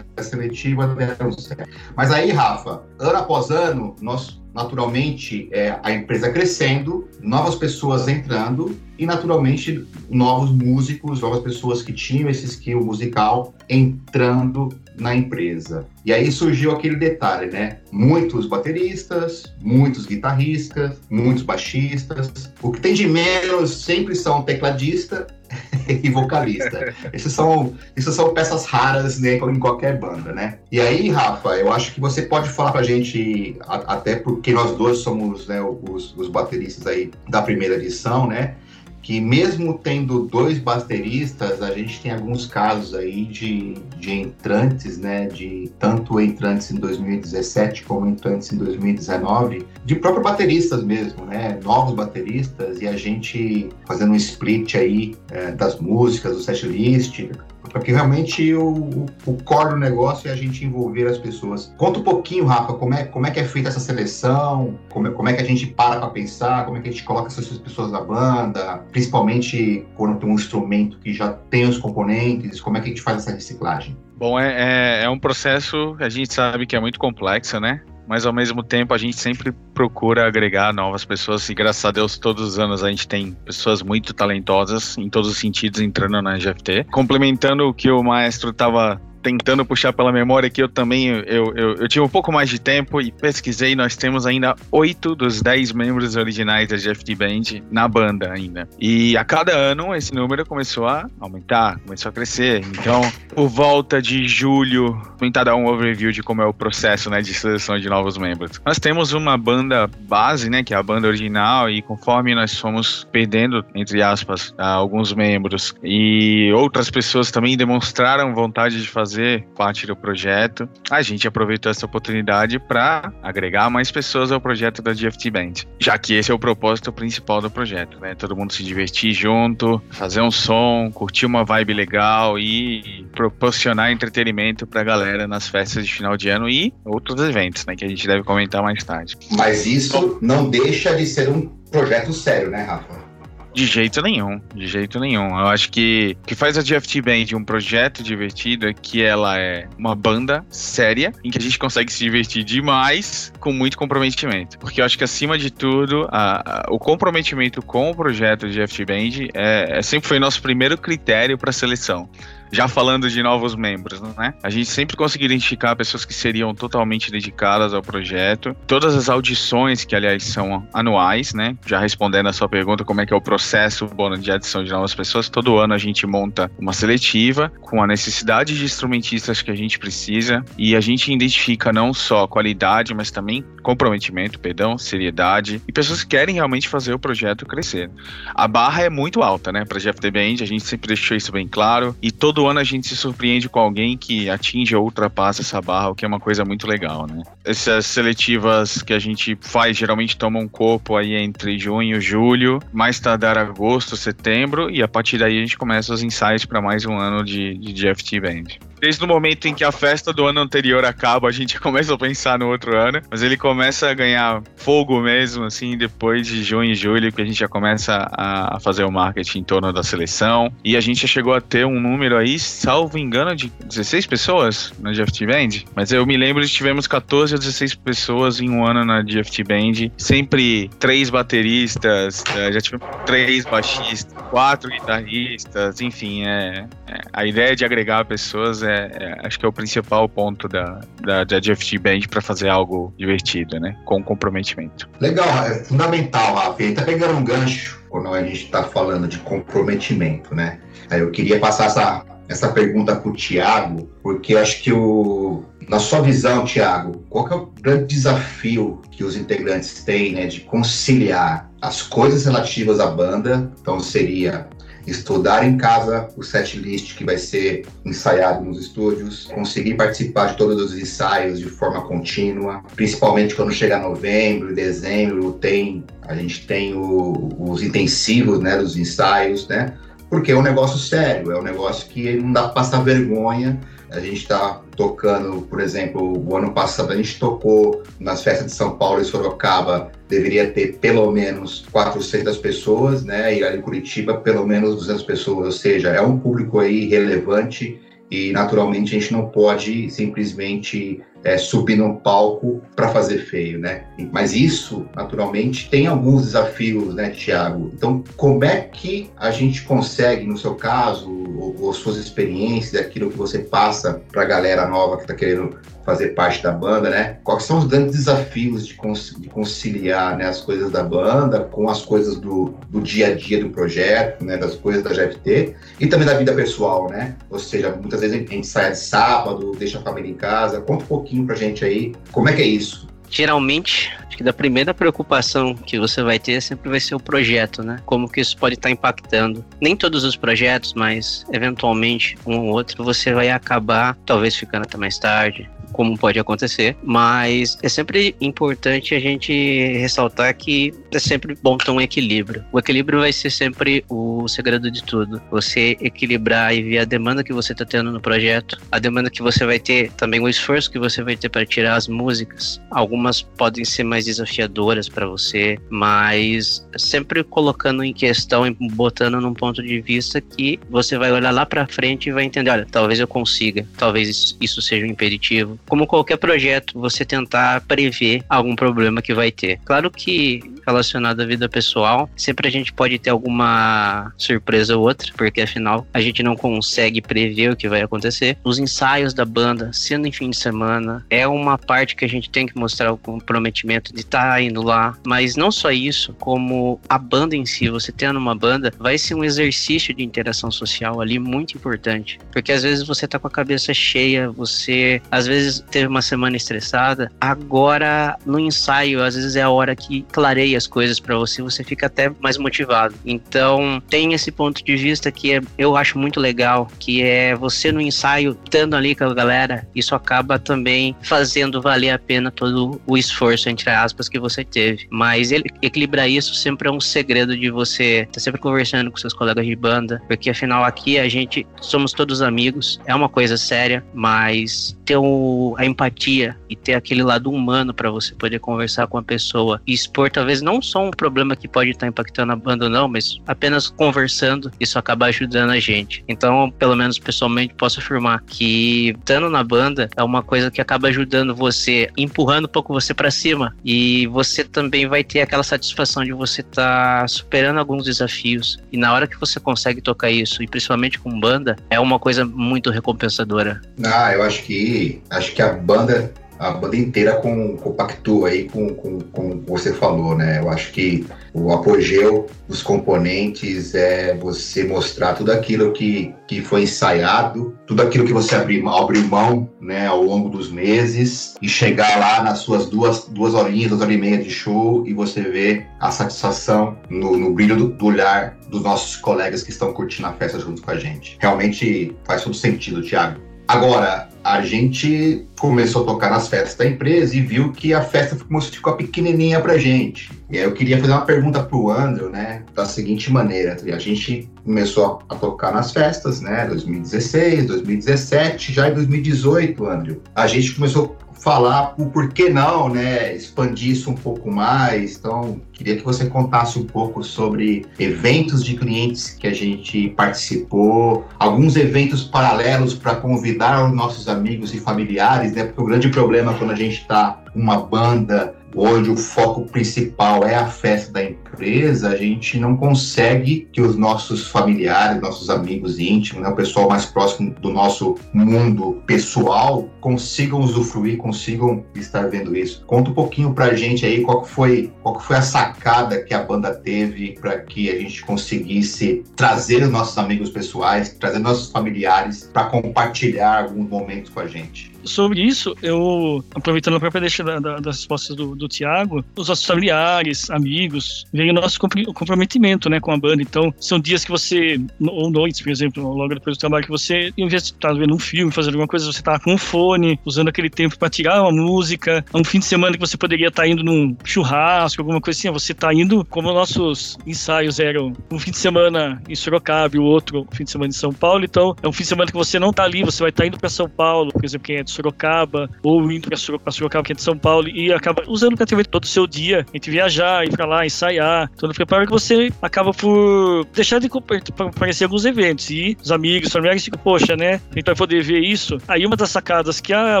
seletiva 0.18 0.86
deram 0.94 1.30
certo. 1.30 1.68
Mas 1.94 2.10
aí, 2.10 2.30
Rafa, 2.30 2.82
ano 2.98 3.18
após 3.18 3.50
ano, 3.50 3.94
nós 4.00 4.39
naturalmente 4.54 5.48
é, 5.52 5.78
a 5.82 5.92
empresa 5.92 6.30
crescendo, 6.30 7.08
novas 7.20 7.54
pessoas 7.54 8.08
entrando 8.08 8.76
e 8.98 9.06
naturalmente 9.06 9.86
novos 10.08 10.50
músicos, 10.50 11.20
novas 11.20 11.40
pessoas 11.40 11.82
que 11.82 11.92
tinham 11.92 12.28
esse 12.28 12.46
skill 12.46 12.84
musical 12.84 13.54
entrando 13.68 14.68
na 14.98 15.14
empresa. 15.14 15.86
E 16.04 16.12
aí 16.12 16.30
surgiu 16.30 16.72
aquele 16.72 16.96
detalhe, 16.96 17.50
né? 17.50 17.78
Muitos 17.90 18.46
bateristas, 18.46 19.44
muitos 19.62 20.04
guitarristas, 20.04 21.00
muitos 21.08 21.42
baixistas. 21.42 22.52
O 22.60 22.70
que 22.70 22.80
tem 22.80 22.92
de 22.92 23.06
menos 23.06 23.82
sempre 23.82 24.14
são 24.14 24.42
tecladista 24.42 25.26
e 25.88 26.10
vocalista. 26.10 26.94
Essas 27.12 27.32
são, 27.32 27.74
essas 27.96 28.14
são 28.14 28.32
peças 28.32 28.64
raras 28.66 29.18
né, 29.18 29.34
em 29.34 29.58
qualquer 29.58 29.98
banda, 29.98 30.32
né? 30.32 30.58
E 30.70 30.80
aí, 30.80 31.08
Rafa, 31.08 31.50
eu 31.56 31.72
acho 31.72 31.94
que 31.94 32.00
você 32.00 32.22
pode 32.22 32.48
falar 32.48 32.72
pra 32.72 32.82
gente, 32.82 33.56
até 33.66 34.16
porque 34.16 34.52
nós 34.52 34.76
dois 34.76 34.98
somos 34.98 35.46
né, 35.46 35.60
os, 35.62 36.16
os 36.16 36.28
bateristas 36.28 36.86
aí 36.86 37.10
da 37.28 37.42
primeira 37.42 37.74
edição, 37.74 38.26
né? 38.26 38.54
Que 39.02 39.20
mesmo 39.20 39.78
tendo 39.78 40.26
dois 40.26 40.58
bateristas, 40.58 41.62
a 41.62 41.72
gente 41.72 42.00
tem 42.00 42.12
alguns 42.12 42.46
casos 42.46 42.94
aí 42.94 43.24
de, 43.24 43.74
de 43.98 44.12
entrantes, 44.12 44.98
né, 44.98 45.26
de 45.26 45.70
tanto 45.78 46.20
entrantes 46.20 46.70
em 46.70 46.76
2017 46.76 47.84
como 47.84 48.06
entrantes 48.06 48.52
em 48.52 48.58
2019, 48.58 49.66
de 49.84 49.96
próprios 49.96 50.24
bateristas 50.24 50.82
mesmo, 50.82 51.24
né, 51.24 51.58
novos 51.64 51.94
bateristas, 51.94 52.80
e 52.80 52.86
a 52.86 52.96
gente 52.96 53.68
fazendo 53.86 54.12
um 54.12 54.16
split 54.16 54.74
aí 54.74 55.16
é, 55.30 55.52
das 55.52 55.80
músicas, 55.80 56.36
do 56.36 56.42
setlist, 56.42 57.30
porque 57.72 57.92
realmente 57.92 58.54
o, 58.54 59.06
o 59.26 59.42
core 59.44 59.70
do 59.70 59.76
negócio 59.76 60.28
é 60.28 60.32
a 60.32 60.36
gente 60.36 60.64
envolver 60.64 61.06
as 61.06 61.18
pessoas. 61.18 61.72
Conta 61.76 62.00
um 62.00 62.02
pouquinho, 62.02 62.44
Rafa, 62.44 62.74
como 62.74 62.94
é, 62.94 63.04
como 63.04 63.26
é 63.26 63.30
que 63.30 63.40
é 63.40 63.44
feita 63.44 63.68
essa 63.68 63.80
seleção, 63.80 64.78
como 64.88 65.08
é, 65.08 65.10
como 65.10 65.28
é 65.28 65.32
que 65.32 65.42
a 65.42 65.44
gente 65.44 65.66
para 65.66 66.00
para 66.00 66.10
pensar, 66.10 66.64
como 66.64 66.76
é 66.76 66.80
que 66.80 66.88
a 66.88 66.92
gente 66.92 67.04
coloca 67.04 67.28
essas 67.28 67.46
pessoas 67.58 67.90
na 67.92 68.00
banda, 68.00 68.84
principalmente 68.90 69.86
quando 69.94 70.18
tem 70.18 70.28
um 70.28 70.34
instrumento 70.34 70.98
que 70.98 71.12
já 71.12 71.32
tem 71.32 71.68
os 71.68 71.78
componentes, 71.78 72.60
como 72.60 72.76
é 72.76 72.80
que 72.80 72.86
a 72.86 72.88
gente 72.90 73.02
faz 73.02 73.18
essa 73.18 73.32
reciclagem? 73.32 73.96
Bom, 74.16 74.38
é, 74.38 75.00
é, 75.00 75.04
é 75.04 75.08
um 75.08 75.18
processo 75.18 75.96
a 75.98 76.08
gente 76.08 76.32
sabe 76.32 76.66
que 76.66 76.76
é 76.76 76.80
muito 76.80 76.98
complexo, 76.98 77.58
né? 77.58 77.80
Mas 78.06 78.26
ao 78.26 78.32
mesmo 78.32 78.62
tempo 78.62 78.94
a 78.94 78.98
gente 78.98 79.16
sempre 79.16 79.52
procura 79.74 80.26
agregar 80.26 80.72
novas 80.72 81.04
pessoas 81.04 81.48
e 81.48 81.54
graças 81.54 81.84
a 81.84 81.90
Deus 81.90 82.18
todos 82.18 82.46
os 82.46 82.58
anos 82.58 82.82
a 82.82 82.90
gente 82.90 83.06
tem 83.06 83.32
pessoas 83.44 83.82
muito 83.82 84.12
talentosas 84.12 84.96
em 84.98 85.08
todos 85.08 85.30
os 85.30 85.38
sentidos 85.38 85.80
entrando 85.80 86.20
na 86.20 86.36
GFT. 86.36 86.84
Complementando 86.90 87.68
o 87.68 87.74
que 87.74 87.90
o 87.90 88.02
maestro 88.02 88.50
estava 88.50 89.00
tentando 89.22 89.64
puxar 89.64 89.92
pela 89.92 90.12
memória 90.12 90.50
que 90.50 90.62
eu 90.62 90.68
também 90.68 91.08
eu, 91.08 91.54
eu, 91.54 91.74
eu, 91.76 91.88
tive 91.88 92.04
um 92.04 92.08
pouco 92.08 92.32
mais 92.32 92.48
de 92.48 92.58
tempo 92.58 93.00
e 93.00 93.10
pesquisei, 93.10 93.74
nós 93.74 93.96
temos 93.96 94.26
ainda 94.26 94.54
oito 94.70 95.14
dos 95.14 95.42
dez 95.42 95.72
membros 95.72 96.16
originais 96.16 96.68
da 96.68 96.76
GFT 96.76 97.14
Band 97.14 97.62
na 97.70 97.86
banda 97.86 98.32
ainda. 98.32 98.68
E 98.78 99.16
a 99.16 99.24
cada 99.24 99.52
ano 99.52 99.94
esse 99.94 100.14
número 100.14 100.44
começou 100.46 100.86
a 100.86 101.08
aumentar, 101.20 101.78
começou 101.80 102.08
a 102.08 102.12
crescer. 102.12 102.64
Então, 102.78 103.00
por 103.34 103.48
volta 103.48 104.00
de 104.00 104.26
julho, 104.26 105.00
tentar 105.18 105.44
dar 105.44 105.56
um 105.56 105.66
overview 105.66 106.12
de 106.12 106.22
como 106.22 106.42
é 106.42 106.46
o 106.46 106.54
processo 106.54 107.10
né, 107.10 107.20
de 107.20 107.34
seleção 107.34 107.78
de 107.78 107.88
novos 107.88 108.16
membros. 108.16 108.60
Nós 108.64 108.78
temos 108.78 109.12
uma 109.12 109.36
banda 109.36 109.88
base, 110.08 110.48
né, 110.48 110.62
que 110.62 110.74
é 110.74 110.76
a 110.76 110.82
banda 110.82 111.06
original, 111.06 111.68
e 111.68 111.82
conforme 111.82 112.34
nós 112.34 112.58
fomos 112.58 113.06
perdendo, 113.12 113.64
entre 113.74 114.02
aspas, 114.02 114.54
alguns 114.58 115.12
membros 115.12 115.74
e 115.82 116.50
outras 116.54 116.90
pessoas 116.90 117.30
também 117.30 117.56
demonstraram 117.56 118.34
vontade 118.34 118.80
de 118.80 118.88
fazer 118.88 119.09
fazer 119.10 119.44
parte 119.56 119.86
do 119.86 119.96
projeto, 119.96 120.68
a 120.88 121.02
gente 121.02 121.26
aproveitou 121.26 121.70
essa 121.70 121.84
oportunidade 121.84 122.60
para 122.60 123.12
agregar 123.22 123.68
mais 123.68 123.90
pessoas 123.90 124.30
ao 124.30 124.40
projeto 124.40 124.80
da 124.80 124.92
GFT 124.92 125.30
Band, 125.30 125.52
já 125.80 125.98
que 125.98 126.14
esse 126.14 126.30
é 126.30 126.34
o 126.34 126.38
propósito 126.38 126.92
principal 126.92 127.40
do 127.40 127.50
projeto, 127.50 127.98
né? 127.98 128.14
Todo 128.14 128.36
mundo 128.36 128.52
se 128.52 128.62
divertir 128.62 129.12
junto, 129.12 129.82
fazer 129.90 130.20
um 130.20 130.30
som, 130.30 130.90
curtir 130.94 131.26
uma 131.26 131.44
vibe 131.44 131.74
legal 131.74 132.38
e 132.38 133.04
proporcionar 133.12 133.90
entretenimento 133.90 134.64
para 134.64 134.82
a 134.82 134.84
galera 134.84 135.26
nas 135.26 135.48
festas 135.48 135.84
de 135.84 135.92
final 135.92 136.16
de 136.16 136.28
ano 136.28 136.48
e 136.48 136.72
outros 136.84 137.20
eventos, 137.20 137.66
né? 137.66 137.74
Que 137.74 137.84
a 137.84 137.88
gente 137.88 138.06
deve 138.06 138.22
comentar 138.22 138.62
mais 138.62 138.84
tarde. 138.84 139.16
Mas 139.32 139.66
isso 139.66 140.18
não 140.22 140.48
deixa 140.48 140.94
de 140.94 141.04
ser 141.04 141.28
um 141.28 141.48
projeto 141.70 142.12
sério, 142.12 142.50
né, 142.50 142.62
Rafa? 142.62 143.09
De 143.52 143.66
jeito 143.66 144.00
nenhum, 144.00 144.40
de 144.54 144.66
jeito 144.66 145.00
nenhum. 145.00 145.28
Eu 145.30 145.46
acho 145.46 145.70
que 145.70 146.16
o 146.22 146.26
que 146.26 146.34
faz 146.34 146.56
a 146.56 146.62
GFT 146.62 147.02
Band 147.02 147.36
um 147.36 147.44
projeto 147.44 148.02
divertido 148.02 148.68
é 148.68 148.72
que 148.72 149.02
ela 149.02 149.38
é 149.38 149.68
uma 149.76 149.94
banda 149.94 150.44
séria, 150.48 151.12
em 151.24 151.30
que 151.30 151.38
a 151.38 151.40
gente 151.40 151.58
consegue 151.58 151.92
se 151.92 151.98
divertir 151.98 152.44
demais 152.44 153.32
com 153.40 153.52
muito 153.52 153.76
comprometimento. 153.76 154.58
Porque 154.58 154.80
eu 154.80 154.84
acho 154.84 154.96
que, 154.96 155.04
acima 155.04 155.36
de 155.36 155.50
tudo, 155.50 156.06
a, 156.10 156.60
a, 156.60 156.66
o 156.70 156.78
comprometimento 156.78 157.60
com 157.60 157.90
o 157.90 157.94
projeto 157.94 158.48
de 158.48 158.64
GFT 158.64 158.84
Band 158.84 159.28
é, 159.34 159.78
é 159.78 159.82
sempre 159.82 160.08
foi 160.08 160.18
nosso 160.18 160.40
primeiro 160.40 160.78
critério 160.78 161.36
para 161.36 161.52
seleção 161.52 162.08
já 162.52 162.68
falando 162.68 163.08
de 163.08 163.22
novos 163.22 163.54
membros, 163.54 164.00
né? 164.00 164.34
A 164.42 164.50
gente 164.50 164.68
sempre 164.68 164.96
conseguiu 164.96 165.26
identificar 165.26 165.76
pessoas 165.76 166.04
que 166.04 166.12
seriam 166.12 166.54
totalmente 166.54 167.10
dedicadas 167.10 167.72
ao 167.72 167.82
projeto. 167.82 168.54
Todas 168.66 168.96
as 168.96 169.08
audições, 169.08 169.84
que 169.84 169.94
aliás 169.94 170.24
são 170.24 170.66
anuais, 170.72 171.32
né? 171.32 171.56
Já 171.66 171.78
respondendo 171.78 172.28
a 172.28 172.32
sua 172.32 172.48
pergunta, 172.48 172.84
como 172.84 173.00
é 173.00 173.06
que 173.06 173.12
é 173.12 173.16
o 173.16 173.20
processo 173.20 173.86
bom, 173.86 174.10
de 174.16 174.30
adição 174.30 174.64
de 174.64 174.70
novas 174.70 174.94
pessoas, 174.94 175.28
todo 175.28 175.58
ano 175.58 175.74
a 175.74 175.78
gente 175.78 176.06
monta 176.06 176.50
uma 176.58 176.72
seletiva 176.72 177.52
com 177.60 177.82
a 177.82 177.86
necessidade 177.86 178.56
de 178.56 178.64
instrumentistas 178.64 179.42
que 179.42 179.50
a 179.50 179.54
gente 179.54 179.78
precisa 179.78 180.44
e 180.58 180.74
a 180.74 180.80
gente 180.80 181.12
identifica 181.12 181.72
não 181.72 181.94
só 181.94 182.26
qualidade, 182.26 182.94
mas 182.94 183.10
também 183.10 183.44
comprometimento, 183.62 184.40
perdão, 184.40 184.76
seriedade 184.76 185.62
e 185.68 185.72
pessoas 185.72 186.02
que 186.02 186.10
querem 186.10 186.34
realmente 186.34 186.68
fazer 186.68 186.92
o 186.92 186.98
projeto 186.98 187.46
crescer. 187.46 187.90
A 188.34 188.48
barra 188.48 188.82
é 188.82 188.90
muito 188.90 189.22
alta, 189.22 189.52
né? 189.52 189.64
Para 189.64 189.78
GFT 189.78 190.10
Band, 190.10 190.42
a 190.42 190.46
gente 190.46 190.64
sempre 190.64 190.88
deixou 190.88 191.16
isso 191.16 191.30
bem 191.30 191.46
claro 191.46 191.96
e 192.02 192.10
todo 192.10 192.39
todo 192.40 192.48
ano 192.48 192.60
a 192.60 192.64
gente 192.64 192.88
se 192.88 192.96
surpreende 192.96 193.50
com 193.50 193.60
alguém 193.60 193.98
que 193.98 194.30
atinge 194.30 194.74
ou 194.74 194.84
ultrapassa 194.84 195.42
essa 195.42 195.60
barra, 195.60 195.90
o 195.90 195.94
que 195.94 196.06
é 196.06 196.08
uma 196.08 196.18
coisa 196.18 196.42
muito 196.42 196.66
legal, 196.66 197.06
né? 197.06 197.22
Essas 197.44 197.84
seletivas 197.84 198.80
que 198.80 198.94
a 198.94 198.98
gente 198.98 199.36
faz 199.42 199.76
geralmente 199.76 200.16
tomam 200.16 200.42
um 200.42 200.48
corpo 200.48 200.96
aí 200.96 201.14
entre 201.14 201.58
junho 201.58 201.98
e 201.98 202.00
julho, 202.00 202.58
mais 202.72 202.98
tardar 202.98 203.36
agosto, 203.36 203.94
setembro, 203.94 204.70
e 204.70 204.82
a 204.82 204.88
partir 204.88 205.18
daí 205.18 205.36
a 205.36 205.40
gente 205.40 205.58
começa 205.58 205.92
os 205.92 206.02
ensaios 206.02 206.46
para 206.46 206.62
mais 206.62 206.86
um 206.86 206.96
ano 206.96 207.22
de, 207.22 207.58
de 207.58 207.72
GFT 207.74 208.20
Band 208.20 208.70
desde 208.80 209.04
o 209.04 209.06
momento 209.06 209.46
em 209.46 209.54
que 209.54 209.62
a 209.62 209.70
festa 209.70 210.12
do 210.12 210.26
ano 210.26 210.40
anterior 210.40 210.84
acaba, 210.84 211.28
a 211.28 211.32
gente 211.32 211.60
começa 211.60 211.94
a 211.94 211.98
pensar 211.98 212.38
no 212.38 212.48
outro 212.48 212.76
ano, 212.76 213.02
mas 213.10 213.22
ele 213.22 213.36
começa 213.36 213.90
a 213.90 213.94
ganhar 213.94 214.42
fogo 214.56 215.00
mesmo, 215.00 215.44
assim, 215.44 215.76
depois 215.76 216.26
de 216.26 216.42
junho 216.42 216.72
e 216.72 216.74
julho, 216.74 217.12
que 217.12 217.20
a 217.20 217.24
gente 217.24 217.38
já 217.38 217.48
começa 217.48 218.08
a, 218.10 218.58
fazer 218.60 218.84
o 218.84 218.90
marketing 218.90 219.40
em 219.40 219.44
torno 219.44 219.72
da 219.72 219.82
seleção. 219.82 220.50
E 220.64 220.76
a 220.76 220.80
gente 220.80 221.02
já 221.02 221.06
chegou 221.06 221.34
a 221.34 221.40
ter 221.40 221.66
um 221.66 221.78
número 221.78 222.16
aí, 222.16 222.29
salvo 222.38 222.98
engano, 222.98 223.34
de 223.34 223.50
16 223.64 224.06
pessoas 224.06 224.72
na 224.78 224.92
GFT 224.92 225.26
Band. 225.26 225.48
Mas 225.74 225.92
eu 225.92 226.06
me 226.06 226.16
lembro 226.16 226.44
de 226.44 226.50
tivemos 226.50 226.86
14 226.86 227.34
ou 227.34 227.38
16 227.38 227.74
pessoas 227.76 228.40
em 228.40 228.50
um 228.50 228.66
ano 228.66 228.84
na 228.84 229.02
GFT 229.02 229.44
Band, 229.44 229.90
sempre 229.96 230.68
três 230.78 231.10
bateristas, 231.10 232.24
eh, 232.36 232.52
já 232.52 232.60
tivemos 232.60 232.86
três 233.06 233.44
baixistas, 233.44 234.12
quatro 234.30 234.70
guitarristas, 234.70 235.80
enfim, 235.80 236.24
é 236.26 236.66
a 237.12 237.24
ideia 237.24 237.54
de 237.54 237.64
agregar 237.64 238.04
pessoas 238.04 238.62
é 238.62 238.80
é, 239.00 239.26
acho 239.26 239.38
que 239.38 239.44
é 239.44 239.48
o 239.48 239.52
principal 239.52 240.08
ponto 240.08 240.48
da, 240.48 240.80
da, 241.02 241.24
da 241.24 241.40
GFT 241.40 241.78
Band 241.78 242.00
para 242.08 242.20
fazer 242.20 242.48
algo 242.48 242.92
divertido, 242.96 243.58
né? 243.60 243.76
Com 243.84 244.02
comprometimento. 244.02 244.88
Legal, 245.00 245.28
é 245.44 245.64
fundamental, 245.64 246.34
Rafa. 246.34 246.74
Tá 246.74 246.82
pegando 246.82 247.18
um 247.18 247.24
gancho 247.24 247.80
quando 247.88 248.12
a 248.12 248.22
gente 248.22 248.44
está 248.44 248.62
falando 248.62 249.08
de 249.08 249.18
comprometimento, 249.18 250.34
né? 250.34 250.60
Eu 250.90 251.10
queria 251.10 251.38
passar 251.38 251.66
essa, 251.66 252.04
essa 252.28 252.48
pergunta 252.52 252.96
para 252.96 253.10
o 253.10 253.14
Tiago, 253.14 253.88
porque 254.02 254.36
acho 254.36 254.62
que 254.62 254.72
o, 254.72 255.44
na 255.68 255.78
sua 255.78 256.00
visão, 256.00 256.44
Tiago, 256.44 257.04
qual 257.08 257.28
é 257.28 257.34
o 257.34 257.46
grande 257.46 257.94
desafio 257.94 258.80
que 258.90 259.04
os 259.04 259.16
integrantes 259.16 259.84
têm 259.84 260.12
né, 260.14 260.26
de 260.26 260.40
conciliar 260.40 261.50
as 261.60 261.82
coisas 261.82 262.24
relativas 262.24 262.80
à 262.80 262.86
banda? 262.86 263.50
Então, 263.60 263.80
seria 263.80 264.48
estudar 264.86 265.46
em 265.46 265.56
casa 265.56 266.08
o 266.16 266.22
set 266.22 266.58
list 266.58 266.96
que 266.96 267.04
vai 267.04 267.18
ser 267.18 267.66
ensaiado 267.84 268.44
nos 268.44 268.58
estúdios, 268.58 269.26
conseguir 269.26 269.74
participar 269.74 270.28
de 270.28 270.36
todos 270.36 270.72
os 270.72 270.78
ensaios 270.78 271.38
de 271.38 271.48
forma 271.48 271.82
contínua, 271.82 272.62
principalmente 272.74 273.34
quando 273.34 273.52
chega 273.52 273.78
novembro, 273.78 274.54
dezembro, 274.54 275.32
tem 275.32 275.84
a 276.02 276.14
gente 276.16 276.44
tem 276.44 276.74
o, 276.74 277.28
os 277.38 277.62
intensivos, 277.62 278.40
né, 278.40 278.56
dos 278.56 278.76
ensaios, 278.76 279.46
né? 279.46 279.74
Porque 280.10 280.32
é 280.32 280.36
um 280.36 280.42
negócio 280.42 280.76
sério, 280.76 281.30
é 281.30 281.38
um 281.38 281.42
negócio 281.42 281.88
que 281.88 282.16
não 282.16 282.32
dá 282.32 282.42
para 282.42 282.52
passar 282.52 282.82
vergonha. 282.82 283.60
A 283.90 284.00
gente 284.00 284.18
está 284.18 284.60
tocando, 284.76 285.42
por 285.42 285.60
exemplo, 285.60 286.22
o 286.26 286.36
ano 286.36 286.52
passado 286.52 286.92
a 286.92 286.96
gente 286.96 287.18
tocou 287.18 287.82
nas 287.98 288.22
festas 288.22 288.46
de 288.46 288.52
São 288.52 288.76
Paulo 288.76 289.00
e 289.00 289.04
Sorocaba, 289.04 289.90
deveria 290.08 290.50
ter 290.50 290.78
pelo 290.78 291.10
menos 291.10 291.64
400 291.70 292.36
pessoas, 292.38 293.04
né? 293.04 293.38
E 293.38 293.44
ali 293.44 293.58
em 293.58 293.62
Curitiba, 293.62 294.14
pelo 294.14 294.46
menos 294.46 294.74
200 294.76 295.02
pessoas, 295.04 295.46
ou 295.46 295.52
seja, 295.52 295.90
é 295.90 296.02
um 296.02 296.18
público 296.18 296.58
aí 296.58 296.88
relevante 296.88 297.80
e 298.10 298.32
naturalmente 298.32 298.96
a 298.96 299.00
gente 299.00 299.12
não 299.12 299.28
pode 299.28 299.88
simplesmente 299.90 301.00
é, 301.22 301.36
subir 301.36 301.76
num 301.76 301.96
palco 301.96 302.62
para 302.74 302.88
fazer 302.88 303.18
feio, 303.18 303.58
né? 303.58 303.84
Mas 304.10 304.32
isso, 304.32 304.86
naturalmente, 304.94 305.68
tem 305.68 305.86
alguns 305.86 306.22
desafios, 306.22 306.94
né, 306.94 307.10
Tiago? 307.10 307.70
Então, 307.74 308.02
como 308.16 308.44
é 308.44 308.60
que 308.60 309.10
a 309.16 309.30
gente 309.30 309.62
consegue, 309.62 310.26
no 310.26 310.38
seu 310.38 310.54
caso, 310.54 311.19
ou 311.40 311.72
suas 311.72 311.96
experiências, 311.96 312.80
aquilo 312.80 313.10
que 313.10 313.16
você 313.16 313.38
passa 313.38 314.02
para 314.10 314.22
a 314.22 314.26
galera 314.26 314.68
nova 314.68 314.96
que 314.96 315.02
está 315.02 315.14
querendo 315.14 315.56
fazer 315.84 316.08
parte 316.10 316.42
da 316.42 316.52
banda, 316.52 316.90
né? 316.90 317.18
Quais 317.24 317.44
são 317.44 317.58
os 317.58 317.66
grandes 317.66 317.96
desafios 317.96 318.66
de, 318.66 318.76
de 319.18 319.28
conciliar 319.28 320.16
né, 320.16 320.26
as 320.26 320.40
coisas 320.40 320.70
da 320.70 320.82
banda 320.82 321.40
com 321.40 321.68
as 321.68 321.82
coisas 321.82 322.16
do, 322.16 322.54
do 322.68 322.80
dia 322.80 323.08
a 323.08 323.14
dia 323.14 323.42
do 323.42 323.50
projeto, 323.50 324.24
né? 324.24 324.36
Das 324.36 324.54
coisas 324.54 324.82
da 324.82 324.90
GFT 324.90 325.54
e 325.80 325.86
também 325.86 326.06
da 326.06 326.14
vida 326.14 326.32
pessoal, 326.32 326.88
né? 326.88 327.16
Ou 327.30 327.38
seja, 327.38 327.70
muitas 327.70 328.00
vezes 328.00 328.16
a 328.16 328.18
gente 328.18 328.46
sai 328.46 328.72
de 328.72 328.78
sábado, 328.78 329.52
deixa 329.58 329.78
a 329.78 329.82
família 329.82 330.10
em 330.10 330.14
casa. 330.14 330.60
Conta 330.60 330.84
um 330.84 330.86
pouquinho 330.86 331.26
pra 331.26 331.34
gente 331.34 331.64
aí 331.64 331.94
como 332.12 332.28
é 332.28 332.32
que 332.32 332.42
é 332.42 332.46
isso. 332.46 332.89
Geralmente, 333.10 333.92
acho 334.06 334.16
que 334.16 334.22
da 334.22 334.32
primeira 334.32 334.72
preocupação 334.72 335.54
que 335.54 335.78
você 335.78 336.02
vai 336.02 336.18
ter 336.18 336.40
sempre 336.40 336.70
vai 336.70 336.78
ser 336.78 336.94
o 336.94 337.00
projeto, 337.00 337.62
né? 337.62 337.80
Como 337.84 338.08
que 338.08 338.20
isso 338.20 338.36
pode 338.36 338.54
estar 338.54 338.70
impactando. 338.70 339.44
Nem 339.60 339.76
todos 339.76 340.04
os 340.04 340.16
projetos, 340.16 340.74
mas 340.74 341.26
eventualmente 341.32 342.16
um 342.24 342.38
ou 342.38 342.46
outro 342.46 342.84
você 342.84 343.12
vai 343.12 343.30
acabar 343.30 343.96
talvez 344.06 344.36
ficando 344.36 344.62
até 344.62 344.76
mais 344.76 344.98
tarde, 344.98 345.50
como 345.80 345.96
pode 345.96 346.18
acontecer, 346.18 346.76
mas 346.82 347.56
é 347.62 347.68
sempre 347.70 348.14
importante 348.20 348.94
a 348.94 349.00
gente 349.00 349.32
ressaltar 349.78 350.36
que 350.36 350.74
é 350.92 350.98
sempre 350.98 351.34
bom 351.42 351.56
ter 351.56 351.70
um 351.70 351.80
equilíbrio. 351.80 352.44
O 352.52 352.58
equilíbrio 352.58 352.98
vai 352.98 353.14
ser 353.14 353.30
sempre 353.30 353.82
o 353.88 354.28
segredo 354.28 354.70
de 354.70 354.84
tudo. 354.84 355.22
Você 355.30 355.78
equilibrar 355.80 356.54
e 356.54 356.62
ver 356.62 356.78
a 356.80 356.84
demanda 356.84 357.24
que 357.24 357.32
você 357.32 357.52
está 357.52 357.64
tendo 357.64 357.90
no 357.90 357.98
projeto, 357.98 358.60
a 358.70 358.78
demanda 358.78 359.08
que 359.08 359.22
você 359.22 359.46
vai 359.46 359.58
ter, 359.58 359.90
também 359.92 360.20
o 360.20 360.28
esforço 360.28 360.70
que 360.70 360.78
você 360.78 361.02
vai 361.02 361.16
ter 361.16 361.30
para 361.30 361.46
tirar 361.46 361.76
as 361.76 361.88
músicas. 361.88 362.60
Algumas 362.70 363.22
podem 363.22 363.64
ser 363.64 363.84
mais 363.84 364.04
desafiadoras 364.04 364.86
para 364.86 365.06
você, 365.06 365.58
mas 365.70 366.62
sempre 366.76 367.24
colocando 367.24 367.82
em 367.82 367.94
questão 367.94 368.46
e 368.46 368.54
botando 368.74 369.18
num 369.18 369.32
ponto 369.32 369.62
de 369.62 369.80
vista 369.80 370.20
que 370.20 370.60
você 370.68 370.98
vai 370.98 371.10
olhar 371.10 371.30
lá 371.30 371.46
para 371.46 371.66
frente 371.66 372.10
e 372.10 372.12
vai 372.12 372.24
entender, 372.24 372.50
olha, 372.50 372.66
talvez 372.70 373.00
eu 373.00 373.08
consiga, 373.08 373.66
talvez 373.78 374.36
isso 374.38 374.60
seja 374.60 374.84
um 374.84 374.90
impeditivo. 374.90 375.58
Como 375.70 375.86
qualquer 375.86 376.16
projeto, 376.16 376.78
você 376.80 377.04
tentar 377.04 377.60
prever 377.60 378.24
algum 378.28 378.56
problema 378.56 379.00
que 379.00 379.14
vai 379.14 379.30
ter. 379.30 379.60
Claro 379.64 379.88
que 379.88 380.42
relacionado 380.66 381.20
à 381.20 381.24
vida 381.24 381.48
pessoal, 381.48 382.10
sempre 382.16 382.48
a 382.48 382.50
gente 382.50 382.72
pode 382.72 382.98
ter 382.98 383.10
alguma 383.10 384.12
surpresa 384.16 384.76
ou 384.76 384.82
outra, 384.82 385.12
porque 385.16 385.40
afinal 385.40 385.86
a 385.94 386.00
gente 386.00 386.22
não 386.24 386.36
consegue 386.36 387.00
prever 387.00 387.52
o 387.52 387.56
que 387.56 387.68
vai 387.68 387.82
acontecer. 387.82 388.36
Os 388.42 388.58
ensaios 388.58 389.14
da 389.14 389.24
banda, 389.24 389.70
sendo 389.72 390.06
em 390.06 390.12
fim 390.12 390.30
de 390.30 390.36
semana, 390.36 391.06
é 391.08 391.26
uma 391.26 391.56
parte 391.56 391.94
que 391.94 392.04
a 392.04 392.08
gente 392.08 392.28
tem 392.28 392.46
que 392.46 392.58
mostrar 392.58 392.92
o 392.92 392.98
comprometimento 392.98 393.92
de 393.92 394.00
estar 394.00 394.32
tá 394.32 394.42
indo 394.42 394.62
lá, 394.62 394.96
mas 395.06 395.36
não 395.36 395.52
só 395.52 395.70
isso, 395.70 396.12
como 396.14 396.80
a 396.88 396.98
banda 396.98 397.36
em 397.36 397.46
si, 397.46 397.68
você 397.68 397.92
tendo 397.92 398.18
uma 398.18 398.34
banda, 398.34 398.72
vai 398.76 398.98
ser 398.98 399.14
um 399.14 399.22
exercício 399.22 399.94
de 399.94 400.02
interação 400.02 400.50
social 400.50 401.00
ali 401.00 401.18
muito 401.18 401.56
importante, 401.56 402.18
porque 402.32 402.50
às 402.50 402.64
vezes 402.64 402.84
você 402.86 403.06
tá 403.06 403.20
com 403.20 403.28
a 403.28 403.30
cabeça 403.30 403.72
cheia, 403.72 404.30
você 404.30 405.00
às 405.10 405.26
vezes 405.26 405.59
teve 405.62 405.86
uma 405.86 406.02
semana 406.02 406.36
estressada, 406.36 407.10
agora 407.20 408.16
no 408.24 408.38
ensaio, 408.38 409.02
às 409.02 409.14
vezes 409.14 409.36
é 409.36 409.42
a 409.42 409.50
hora 409.50 409.74
que 409.74 410.02
clareia 410.12 410.56
as 410.56 410.66
coisas 410.66 411.00
para 411.00 411.16
você, 411.16 411.42
você 411.42 411.64
fica 411.64 411.86
até 411.86 412.12
mais 412.20 412.36
motivado. 412.36 412.94
Então, 413.04 413.82
tem 413.88 414.12
esse 414.12 414.30
ponto 414.30 414.64
de 414.64 414.76
vista 414.76 415.10
que 415.10 415.34
é, 415.34 415.40
eu 415.58 415.76
acho 415.76 415.98
muito 415.98 416.20
legal, 416.20 416.68
que 416.78 417.02
é 417.02 417.34
você 417.34 417.72
no 417.72 417.80
ensaio, 417.80 418.36
estando 418.44 418.74
ali 418.74 418.94
com 418.94 419.04
a 419.04 419.14
galera, 419.14 419.66
isso 419.74 419.94
acaba 419.94 420.38
também 420.38 420.94
fazendo 421.02 421.60
valer 421.60 421.90
a 421.90 421.98
pena 421.98 422.30
todo 422.30 422.80
o 422.86 422.96
esforço, 422.96 423.48
entre 423.48 423.70
aspas, 423.70 424.08
que 424.08 424.18
você 424.18 424.44
teve. 424.44 424.86
Mas 424.90 425.32
ele, 425.32 425.44
equilibrar 425.62 426.08
isso 426.08 426.34
sempre 426.34 426.68
é 426.68 426.72
um 426.72 426.80
segredo 426.80 427.36
de 427.36 427.50
você 427.50 428.00
estar 428.00 428.12
tá 428.12 428.20
sempre 428.20 428.40
conversando 428.40 428.90
com 428.90 428.96
seus 428.96 429.14
colegas 429.14 429.46
de 429.46 429.56
banda, 429.56 430.00
porque 430.06 430.30
afinal 430.30 430.64
aqui 430.64 430.98
a 430.98 431.08
gente 431.08 431.46
somos 431.60 431.92
todos 431.92 432.22
amigos, 432.22 432.80
é 432.86 432.94
uma 432.94 433.08
coisa 433.08 433.36
séria, 433.36 433.84
mas 433.92 434.76
ter 434.84 434.96
o, 434.96 435.49
a 435.58 435.64
empatia 435.64 436.36
e 436.48 436.56
ter 436.56 436.74
aquele 436.74 437.02
lado 437.02 437.30
humano 437.30 437.72
para 437.72 437.90
você 437.90 438.14
poder 438.14 438.38
conversar 438.38 438.86
com 438.86 438.98
a 438.98 439.02
pessoa 439.02 439.60
e 439.66 439.72
expor 439.72 440.10
talvez 440.10 440.42
não 440.42 440.60
só 440.60 440.84
um 440.84 440.90
problema 440.90 441.36
que 441.36 441.48
pode 441.48 441.70
estar 441.70 441.86
tá 441.86 441.88
impactando 441.88 442.32
a 442.32 442.36
banda 442.36 442.68
não, 442.68 442.88
mas 442.88 443.18
apenas 443.26 443.68
conversando, 443.68 444.50
isso 444.60 444.78
acaba 444.78 445.06
ajudando 445.06 445.50
a 445.50 445.60
gente. 445.60 446.04
Então, 446.08 446.50
pelo 446.58 446.76
menos 446.76 446.98
pessoalmente, 446.98 447.54
posso 447.54 447.80
afirmar 447.80 448.22
que 448.26 448.90
estando 448.90 449.28
na 449.28 449.42
banda 449.42 449.88
é 449.96 450.02
uma 450.02 450.22
coisa 450.22 450.50
que 450.50 450.60
acaba 450.60 450.88
ajudando 450.88 451.34
você, 451.34 451.90
empurrando 451.96 452.44
um 452.44 452.48
pouco 452.48 452.72
você 452.72 452.92
para 452.94 453.10
cima 453.10 453.54
e 453.64 454.06
você 454.08 454.44
também 454.44 454.86
vai 454.86 455.02
ter 455.04 455.20
aquela 455.20 455.42
satisfação 455.42 456.04
de 456.04 456.12
você 456.12 456.40
estar 456.40 457.00
tá 457.00 457.08
superando 457.08 457.58
alguns 457.58 457.84
desafios 457.84 458.58
e 458.72 458.76
na 458.76 458.92
hora 458.92 459.06
que 459.06 459.18
você 459.18 459.38
consegue 459.40 459.80
tocar 459.80 460.10
isso 460.10 460.42
e 460.42 460.46
principalmente 460.46 460.98
com 460.98 461.18
banda 461.18 461.56
é 461.70 461.78
uma 461.78 461.98
coisa 461.98 462.24
muito 462.24 462.70
recompensadora. 462.70 463.60
Ah, 463.84 464.12
eu 464.12 464.22
acho 464.22 464.42
que 464.42 465.02
acho 465.10 465.34
que 465.34 465.39
a 465.40 465.52
banda 465.52 466.12
a 466.40 466.52
banda 466.52 466.74
inteira 466.74 467.16
com, 467.16 467.54
compactua 467.58 468.30
aí 468.30 468.48
com, 468.48 468.70
com, 468.70 468.98
com 468.98 469.40
você 469.46 469.74
falou, 469.74 470.16
né? 470.16 470.40
Eu 470.40 470.48
acho 470.48 470.72
que 470.72 471.06
o 471.34 471.52
apogeu 471.52 472.26
dos 472.48 472.62
componentes 472.62 473.74
é 473.74 474.16
você 474.16 474.64
mostrar 474.64 475.12
tudo 475.12 475.30
aquilo 475.30 475.70
que, 475.72 476.14
que 476.26 476.40
foi 476.40 476.62
ensaiado, 476.62 477.54
tudo 477.66 477.82
aquilo 477.82 478.06
que 478.06 478.12
você 478.12 478.34
abriu, 478.36 478.66
abriu 478.70 479.06
mão 479.06 479.50
né, 479.60 479.86
ao 479.86 480.02
longo 480.02 480.30
dos 480.30 480.50
meses 480.50 481.34
e 481.42 481.48
chegar 481.48 481.98
lá 481.98 482.22
nas 482.22 482.38
suas 482.38 482.70
duas, 482.70 483.04
duas 483.04 483.34
horinhas, 483.34 483.68
duas 483.68 483.82
horas 483.82 483.94
e 483.94 483.98
meia 483.98 484.16
de 484.16 484.30
show 484.30 484.82
e 484.86 484.94
você 484.94 485.20
ver 485.20 485.66
a 485.78 485.90
satisfação 485.90 486.78
no, 486.88 487.18
no 487.18 487.34
brilho 487.34 487.54
do, 487.54 487.68
do 487.68 487.84
olhar 487.84 488.38
dos 488.48 488.62
nossos 488.62 488.96
colegas 488.96 489.42
que 489.42 489.50
estão 489.50 489.74
curtindo 489.74 490.08
a 490.08 490.14
festa 490.14 490.40
junto 490.40 490.62
com 490.62 490.70
a 490.70 490.76
gente. 490.76 491.18
Realmente 491.20 491.94
faz 492.06 492.24
todo 492.24 492.34
sentido, 492.34 492.82
Thiago. 492.82 493.29
Agora, 493.50 494.08
a 494.22 494.42
gente 494.42 495.26
começou 495.36 495.82
a 495.82 495.86
tocar 495.86 496.08
nas 496.08 496.28
festas 496.28 496.54
da 496.54 496.64
empresa 496.64 497.16
e 497.16 497.20
viu 497.20 497.50
que 497.50 497.74
a 497.74 497.82
festa 497.82 498.16
ficou 498.16 498.76
pequenininha 498.76 499.40
pra 499.40 499.58
gente. 499.58 500.08
E 500.30 500.38
aí 500.38 500.44
eu 500.44 500.52
queria 500.52 500.78
fazer 500.78 500.92
uma 500.92 501.04
pergunta 501.04 501.42
pro 501.42 501.68
Andrew, 501.68 502.08
né, 502.08 502.44
da 502.54 502.64
seguinte 502.64 503.10
maneira. 503.10 503.56
A 503.74 503.78
gente 503.80 504.30
começou 504.44 505.00
a 505.08 505.16
tocar 505.16 505.52
nas 505.52 505.72
festas, 505.72 506.20
né, 506.20 506.46
2016, 506.46 507.46
2017, 507.46 508.52
já 508.52 508.68
em 508.68 508.74
2018, 508.74 509.66
Andrew. 509.66 510.00
A 510.14 510.28
gente 510.28 510.54
começou 510.54 510.96
falar 511.20 511.74
o 511.78 511.86
porquê 511.86 512.30
não, 512.30 512.68
né? 512.68 513.14
Expandir 513.14 513.72
isso 513.72 513.90
um 513.90 513.94
pouco 513.94 514.30
mais. 514.30 514.96
Então, 514.96 515.40
queria 515.52 515.76
que 515.76 515.84
você 515.84 516.06
contasse 516.06 516.58
um 516.58 516.64
pouco 516.64 517.04
sobre 517.04 517.66
eventos 517.78 518.44
de 518.44 518.56
clientes 518.56 519.10
que 519.10 519.26
a 519.26 519.34
gente 519.34 519.90
participou, 519.90 521.06
alguns 521.18 521.56
eventos 521.56 522.02
paralelos 522.02 522.74
para 522.74 522.96
convidar 522.96 523.68
os 523.68 523.74
nossos 523.74 524.08
amigos 524.08 524.54
e 524.54 524.58
familiares, 524.58 525.32
né? 525.32 525.44
Porque 525.44 525.60
o 525.60 525.66
grande 525.66 525.88
problema 525.88 526.34
quando 526.34 526.52
a 526.52 526.56
gente 526.56 526.80
está 526.80 527.22
uma 527.34 527.60
banda 527.60 528.34
onde 528.54 528.90
o 528.90 528.96
foco 528.96 529.46
principal 529.46 530.24
é 530.24 530.34
a 530.34 530.46
festa 530.46 530.92
da 530.92 531.04
empresa, 531.04 531.90
a 531.90 531.96
gente 531.96 532.38
não 532.38 532.56
consegue 532.56 533.48
que 533.52 533.60
os 533.60 533.76
nossos 533.76 534.26
familiares, 534.26 535.00
nossos 535.00 535.30
amigos 535.30 535.78
íntimos, 535.78 536.22
né, 536.22 536.28
o 536.28 536.36
pessoal 536.36 536.68
mais 536.68 536.86
próximo 536.86 537.34
do 537.40 537.50
nosso 537.50 537.96
mundo 538.12 538.82
pessoal, 538.86 539.68
consigam 539.80 540.40
usufruir, 540.40 540.98
consigam 540.98 541.64
estar 541.74 542.08
vendo 542.08 542.36
isso. 542.36 542.64
Conta 542.66 542.90
um 542.90 542.94
pouquinho 542.94 543.32
pra 543.32 543.54
gente 543.54 543.86
aí 543.86 544.02
qual 544.02 544.24
foi, 544.24 544.72
qual 544.82 545.00
foi 545.00 545.16
a 545.16 545.22
sacada 545.22 546.02
que 546.02 546.14
a 546.14 546.22
banda 546.22 546.54
teve 546.54 547.12
para 547.20 547.38
que 547.38 547.70
a 547.70 547.78
gente 547.78 548.02
conseguisse 548.04 549.04
trazer 549.16 549.62
os 549.62 549.70
nossos 549.70 549.96
amigos 549.98 550.30
pessoais, 550.30 550.90
trazer 550.90 551.18
nossos 551.18 551.50
familiares 551.50 552.28
para 552.32 552.44
compartilhar 552.44 553.44
alguns 553.44 553.68
momentos 553.68 554.10
com 554.10 554.20
a 554.20 554.26
gente 554.26 554.70
sobre 554.84 555.22
isso, 555.22 555.54
eu, 555.62 556.24
aproveitando 556.34 556.76
a 556.76 556.80
própria 556.80 557.00
deixa 557.00 557.22
da, 557.22 557.38
da, 557.38 557.56
das 557.56 557.76
respostas 557.78 558.16
do, 558.16 558.34
do 558.34 558.48
Tiago, 558.48 559.04
os 559.16 559.28
nossos 559.28 559.44
familiares, 559.44 560.30
amigos, 560.30 561.06
veio 561.12 561.30
o 561.30 561.34
nosso 561.34 561.58
comprometimento 561.58 562.68
né, 562.68 562.80
com 562.80 562.92
a 562.92 562.96
banda. 562.96 563.22
Então, 563.22 563.52
são 563.58 563.78
dias 563.78 564.04
que 564.04 564.10
você, 564.10 564.60
ou 564.80 565.10
noites, 565.10 565.40
por 565.40 565.50
exemplo, 565.50 565.82
logo 565.92 566.14
depois 566.14 566.36
do 566.36 566.40
trabalho, 566.40 566.64
que 566.64 566.70
você, 566.70 567.12
em 567.16 567.28
vez 567.28 567.44
de 567.44 567.52
estar 567.52 567.72
vendo 567.74 567.94
um 567.94 567.98
filme, 567.98 568.32
fazendo 568.32 568.54
alguma 568.54 568.68
coisa, 568.68 568.86
você 568.86 569.00
estava 569.00 569.20
com 569.20 569.34
um 569.34 569.38
fone, 569.38 569.98
usando 570.04 570.28
aquele 570.28 570.50
tempo 570.50 570.78
para 570.78 570.88
tirar 570.88 571.22
uma 571.22 571.32
música. 571.32 572.04
Um 572.14 572.24
fim 572.24 572.38
de 572.38 572.44
semana 572.44 572.74
que 572.74 572.80
você 572.80 572.96
poderia 572.96 573.28
estar 573.28 573.46
indo 573.46 573.62
num 573.62 573.96
churrasco, 574.04 574.82
alguma 574.82 575.00
coisa 575.00 575.18
assim, 575.18 575.30
você 575.30 575.52
está 575.52 575.72
indo, 575.72 576.04
como 576.04 576.32
nossos 576.32 576.96
ensaios 577.06 577.58
eram 577.58 577.92
um 578.10 578.18
fim 578.18 578.30
de 578.30 578.38
semana 578.38 579.00
em 579.08 579.14
Sorocaba 579.14 579.76
e 579.76 579.78
o 579.78 579.84
outro 579.84 580.26
fim 580.32 580.44
de 580.44 580.50
semana 580.50 580.68
em 580.68 580.72
São 580.72 580.92
Paulo, 580.92 581.24
então 581.24 581.54
é 581.62 581.68
um 581.68 581.72
fim 581.72 581.82
de 581.82 581.88
semana 581.88 582.10
que 582.10 582.16
você 582.16 582.38
não 582.38 582.50
está 582.50 582.64
ali, 582.64 582.82
você 582.82 583.02
vai 583.02 583.10
estar 583.10 583.26
indo 583.26 583.38
para 583.38 583.48
São 583.48 583.68
Paulo, 583.68 584.12
por 584.12 584.24
exemplo, 584.24 584.46
quem 584.46 584.56
é 584.56 584.64
de 584.70 584.76
Sorocaba, 584.76 585.50
ou 585.62 585.90
indo 585.90 586.08
para 586.08 586.16
Sorocaba, 586.50 586.84
que 586.84 586.92
é 586.92 586.94
de 586.94 587.02
São 587.02 587.18
Paulo, 587.18 587.48
e 587.48 587.72
acaba 587.72 588.02
usando 588.06 588.36
praticamente 588.36 588.68
todo 588.68 588.84
o 588.84 588.88
seu 588.88 589.06
dia, 589.06 589.44
entre 589.52 589.70
viajar, 589.70 590.24
ir 590.24 590.30
para 590.30 590.46
lá, 590.46 590.64
ensaiar, 590.64 591.30
todo 591.36 591.50
o 591.50 591.54
preparo 591.54 591.84
que 591.84 591.92
você 591.92 592.32
acaba 592.40 592.72
por 592.72 593.46
deixar 593.54 593.78
de 593.78 593.90
aparecer 594.38 594.84
alguns 594.84 595.04
eventos. 595.04 595.50
E 595.50 595.76
os 595.82 595.92
amigos, 595.92 596.32
familiares 596.32 596.64
ficam, 596.64 596.80
poxa, 596.80 597.16
né? 597.16 597.40
A 597.50 597.54
gente 597.54 597.66
vai 597.66 597.74
poder 597.74 598.02
ver 598.02 598.20
isso. 598.20 598.58
Aí 598.68 598.86
uma 598.86 598.96
das 598.96 599.10
sacadas 599.10 599.60
que 599.60 599.72
a 599.72 600.00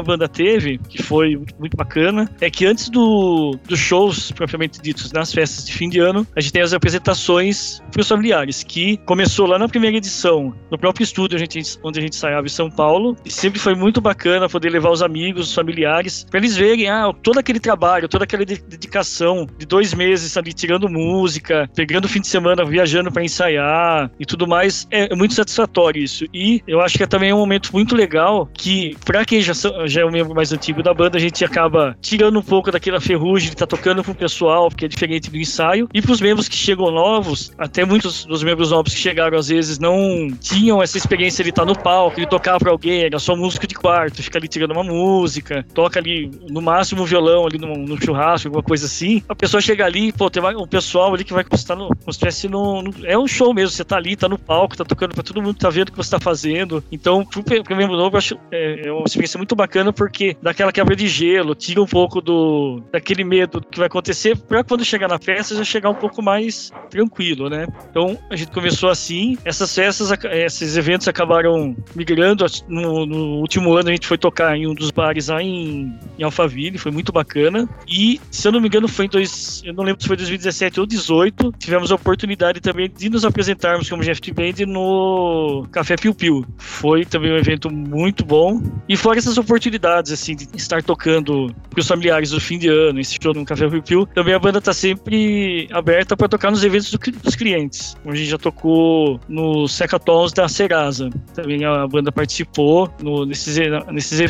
banda 0.00 0.28
teve, 0.28 0.78
que 0.78 1.02
foi 1.02 1.40
muito 1.58 1.76
bacana, 1.76 2.30
é 2.40 2.50
que 2.50 2.66
antes 2.66 2.88
do, 2.88 3.58
dos 3.66 3.78
shows 3.78 4.30
propriamente 4.32 4.80
ditos 4.80 5.12
nas 5.12 5.32
festas 5.32 5.64
de 5.64 5.72
fim 5.72 5.88
de 5.88 5.98
ano, 5.98 6.26
a 6.36 6.40
gente 6.40 6.52
tem 6.52 6.62
as 6.62 6.72
apresentações 6.72 7.80
para 7.90 8.00
os 8.00 8.08
familiares, 8.08 8.62
que 8.62 8.96
começou 8.98 9.46
lá 9.46 9.58
na 9.58 9.68
primeira 9.68 9.96
edição, 9.96 10.54
no 10.70 10.78
próprio 10.78 11.04
estúdio 11.04 11.36
a 11.36 11.38
gente, 11.38 11.60
onde 11.82 11.98
a 11.98 12.02
gente 12.02 12.14
ensaiava 12.14 12.46
em 12.46 12.50
São 12.50 12.70
Paulo, 12.70 13.16
e 13.24 13.30
sempre 13.30 13.58
foi 13.58 13.74
muito 13.74 14.00
bacana 14.00 14.48
poder 14.60 14.70
levar 14.70 14.90
os 14.90 15.02
amigos, 15.02 15.48
os 15.48 15.54
familiares, 15.54 16.26
para 16.30 16.38
eles 16.38 16.54
verem 16.54 16.88
ah, 16.88 17.10
todo 17.22 17.38
aquele 17.38 17.58
trabalho, 17.58 18.08
toda 18.08 18.24
aquela 18.24 18.44
dedicação 18.44 19.46
de 19.58 19.64
dois 19.64 19.94
meses 19.94 20.36
ali 20.36 20.52
tirando 20.52 20.88
música, 20.88 21.68
pegando 21.74 22.04
o 22.04 22.08
fim 22.08 22.20
de 22.20 22.28
semana, 22.28 22.64
viajando 22.64 23.10
para 23.10 23.24
ensaiar 23.24 24.10
e 24.20 24.26
tudo 24.26 24.46
mais. 24.46 24.86
É, 24.90 25.14
muito 25.16 25.32
satisfatório 25.32 26.02
isso. 26.02 26.26
E 26.34 26.62
eu 26.66 26.80
acho 26.80 26.98
que 26.98 27.02
é 27.02 27.06
também 27.06 27.32
um 27.32 27.38
momento 27.38 27.70
muito 27.72 27.96
legal 27.96 28.48
que, 28.52 28.94
para 29.04 29.24
quem 29.24 29.40
já, 29.40 29.54
já 29.86 30.02
é 30.02 30.04
um 30.04 30.10
membro 30.10 30.34
mais 30.34 30.52
antigo 30.52 30.82
da 30.82 30.92
banda, 30.92 31.16
a 31.16 31.20
gente 31.20 31.42
acaba 31.44 31.96
tirando 32.00 32.38
um 32.38 32.42
pouco 32.42 32.70
daquela 32.70 33.00
ferrugem 33.00 33.48
de 33.48 33.54
estar 33.54 33.66
tá 33.66 33.76
tocando 33.76 34.04
pro 34.04 34.14
pessoal, 34.14 34.68
porque 34.68 34.84
é 34.84 34.88
diferente 34.88 35.30
do 35.30 35.38
ensaio. 35.38 35.88
E 35.94 36.02
pros 36.02 36.20
membros 36.20 36.48
que 36.48 36.56
chegam 36.56 36.90
novos, 36.90 37.52
até 37.56 37.84
muitos 37.84 38.26
dos 38.26 38.42
membros 38.42 38.70
novos 38.70 38.92
que 38.92 39.00
chegaram 39.00 39.38
às 39.38 39.48
vezes 39.48 39.78
não 39.78 40.28
tinham 40.40 40.82
essa 40.82 40.98
experiência 40.98 41.42
de 41.42 41.50
estar 41.50 41.64
tá 41.64 41.66
no 41.66 41.78
palco, 41.78 42.20
de 42.20 42.28
tocar 42.28 42.58
para 42.58 42.70
alguém, 42.70 43.04
era 43.04 43.18
só 43.18 43.34
músico 43.34 43.66
de 43.66 43.74
quarto, 43.74 44.22
fica 44.22 44.38
ali 44.38 44.49
tirando 44.50 44.72
uma 44.72 44.84
música, 44.84 45.64
toca 45.74 45.98
ali 45.98 46.30
no 46.50 46.60
máximo 46.60 47.02
um 47.02 47.06
violão 47.06 47.46
ali 47.46 47.58
no, 47.58 48.00
churrasco, 48.00 48.48
alguma 48.48 48.62
coisa 48.62 48.86
assim. 48.86 49.22
A 49.28 49.34
pessoa 49.34 49.60
chega 49.60 49.84
ali, 49.84 50.12
pô, 50.12 50.28
tem 50.28 50.42
um 50.42 50.66
pessoal 50.66 51.14
ali 51.14 51.24
que 51.24 51.32
vai 51.32 51.44
estar 51.52 51.76
no, 51.76 51.88
como 51.88 52.00
se 52.04 52.10
estivesse 52.10 52.48
no, 52.48 52.82
no, 52.82 52.92
É 53.04 53.18
um 53.18 53.26
show 53.26 53.54
mesmo, 53.54 53.70
você 53.70 53.84
tá 53.84 53.96
ali, 53.96 54.16
tá 54.16 54.28
no 54.28 54.38
palco, 54.38 54.76
tá 54.76 54.84
tocando 54.84 55.14
pra 55.14 55.22
todo 55.22 55.42
mundo, 55.42 55.54
tá 55.54 55.70
vendo 55.70 55.88
o 55.88 55.92
que 55.92 55.96
você 55.96 56.10
tá 56.10 56.20
fazendo. 56.20 56.82
Então, 56.90 57.24
pro 57.24 57.76
membro 57.76 57.96
novo, 57.96 58.14
eu 58.14 58.18
acho 58.18 58.38
é, 58.50 58.88
é 58.88 58.92
uma 58.92 59.04
experiência 59.04 59.38
muito 59.38 59.54
bacana 59.54 59.92
porque 59.92 60.36
dá 60.42 60.50
aquela 60.50 60.72
quebra 60.72 60.96
de 60.96 61.06
gelo, 61.06 61.54
tira 61.54 61.80
um 61.80 61.86
pouco 61.86 62.20
do 62.20 62.82
daquele 62.92 63.24
medo 63.24 63.60
que 63.60 63.78
vai 63.78 63.86
acontecer, 63.86 64.36
pra 64.36 64.64
quando 64.64 64.84
chegar 64.84 65.08
na 65.08 65.18
festa 65.18 65.54
já 65.54 65.64
chegar 65.64 65.90
um 65.90 65.94
pouco 65.94 66.22
mais 66.22 66.72
tranquilo, 66.90 67.48
né? 67.48 67.66
Então, 67.90 68.18
a 68.28 68.36
gente 68.36 68.50
começou 68.50 68.88
assim, 68.88 69.38
essas 69.44 69.74
festas, 69.74 70.10
esses 70.32 70.76
eventos 70.76 71.06
acabaram 71.08 71.76
migrando. 71.94 72.44
No, 72.68 73.06
no 73.06 73.38
último 73.38 73.72
ano 73.74 73.88
a 73.88 73.92
gente 73.92 74.06
foi 74.06 74.18
tocar 74.18 74.39
em 74.56 74.66
um 74.66 74.74
dos 74.74 74.90
bares 74.90 75.28
lá 75.28 75.42
em, 75.42 75.94
em 76.18 76.22
Alphaville, 76.22 76.78
foi 76.78 76.90
muito 76.90 77.12
bacana. 77.12 77.68
E, 77.86 78.20
se 78.30 78.46
eu 78.46 78.52
não 78.52 78.60
me 78.60 78.68
engano, 78.68 78.88
foi 78.88 79.06
em 79.06 79.08
dois, 79.08 79.62
eu 79.64 79.74
não 79.74 79.84
lembro 79.84 80.02
se 80.02 80.08
foi 80.08 80.16
2017 80.16 80.80
ou 80.80 80.86
2018, 80.86 81.54
tivemos 81.58 81.92
a 81.92 81.94
oportunidade 81.94 82.60
também 82.60 82.90
de 82.90 83.08
nos 83.08 83.24
apresentarmos 83.24 83.88
como 83.88 84.02
GFT 84.02 84.32
Band 84.32 84.66
no 84.66 85.66
Café 85.70 85.96
Piu 85.96 86.14
Piu. 86.14 86.44
Foi 86.58 87.04
também 87.04 87.32
um 87.32 87.36
evento 87.36 87.70
muito 87.70 88.24
bom. 88.24 88.62
E 88.88 88.96
fora 88.96 89.18
essas 89.18 89.38
oportunidades, 89.38 90.12
assim, 90.12 90.34
de 90.34 90.48
estar 90.56 90.82
tocando 90.82 91.54
com 91.72 91.80
os 91.80 91.86
familiares 91.86 92.30
do 92.30 92.40
fim 92.40 92.58
de 92.58 92.68
ano, 92.68 93.00
esse 93.00 93.16
show 93.20 93.34
no 93.34 93.44
Café 93.44 93.68
Piu 93.68 93.82
Piu, 93.82 94.06
também 94.06 94.34
a 94.34 94.38
banda 94.38 94.60
tá 94.60 94.72
sempre 94.72 95.68
aberta 95.72 96.16
para 96.16 96.28
tocar 96.28 96.50
nos 96.50 96.64
eventos 96.64 96.90
do, 96.90 96.98
dos 96.98 97.34
clientes. 97.34 97.96
A 98.04 98.14
gente 98.14 98.28
já 98.28 98.38
tocou 98.38 99.20
nos 99.28 99.72
Secatons 99.72 100.32
da 100.32 100.48
Serasa. 100.48 101.10
Também 101.34 101.64
a 101.64 101.86
banda 101.86 102.10
participou 102.10 102.92
no, 103.02 103.24
nesses, 103.24 103.56
nesses 103.90 104.20
eventos. 104.20 104.29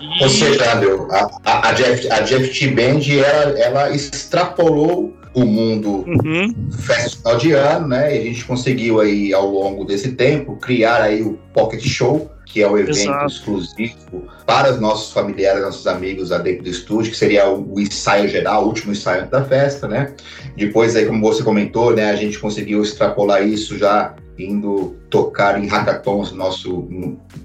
E... 0.00 0.22
Ou 0.22 0.28
seja, 0.28 0.74
Andrew, 0.74 1.08
a, 1.10 1.30
a, 1.44 1.68
a, 1.68 1.72
Jeff, 1.72 2.10
a 2.10 2.20
Jeff 2.20 2.68
Band 2.68 3.00
ela, 3.12 3.58
ela 3.58 3.90
extrapolou 3.94 5.14
o 5.34 5.44
mundo 5.44 6.04
uhum. 6.06 6.70
festival 6.72 7.36
de 7.38 7.52
ano, 7.52 7.88
né? 7.88 8.16
E 8.16 8.20
a 8.20 8.22
gente 8.24 8.44
conseguiu 8.44 9.00
aí 9.00 9.32
ao 9.32 9.48
longo 9.48 9.84
desse 9.84 10.12
tempo 10.12 10.56
criar 10.56 11.02
aí 11.02 11.22
o 11.22 11.38
Pocket 11.54 11.86
Show, 11.86 12.30
que 12.44 12.62
é 12.62 12.68
o 12.68 12.76
evento 12.76 12.98
Exato. 12.98 13.26
exclusivo 13.26 14.28
para 14.44 14.72
os 14.72 14.80
nossos 14.80 15.12
familiares, 15.12 15.62
nossos 15.62 15.86
amigos 15.86 16.30
lá 16.30 16.38
dentro 16.38 16.64
do 16.64 16.70
estúdio, 16.70 17.12
que 17.12 17.16
seria 17.16 17.48
o, 17.48 17.74
o, 17.74 17.80
ensaio 17.80 18.28
geral, 18.28 18.64
o 18.64 18.66
último 18.66 18.92
ensaio 18.92 19.28
da 19.28 19.44
festa, 19.44 19.86
né? 19.86 20.14
Depois 20.56 20.96
aí, 20.96 21.06
como 21.06 21.20
você 21.20 21.44
comentou, 21.44 21.94
né, 21.94 22.10
a 22.10 22.16
gente 22.16 22.38
conseguiu 22.38 22.82
extrapolar 22.82 23.46
isso 23.46 23.78
já 23.78 24.14
indo 24.44 24.96
tocar 25.08 25.62
em 25.62 25.66
hackathons 25.66 26.32
nosso, 26.32 26.88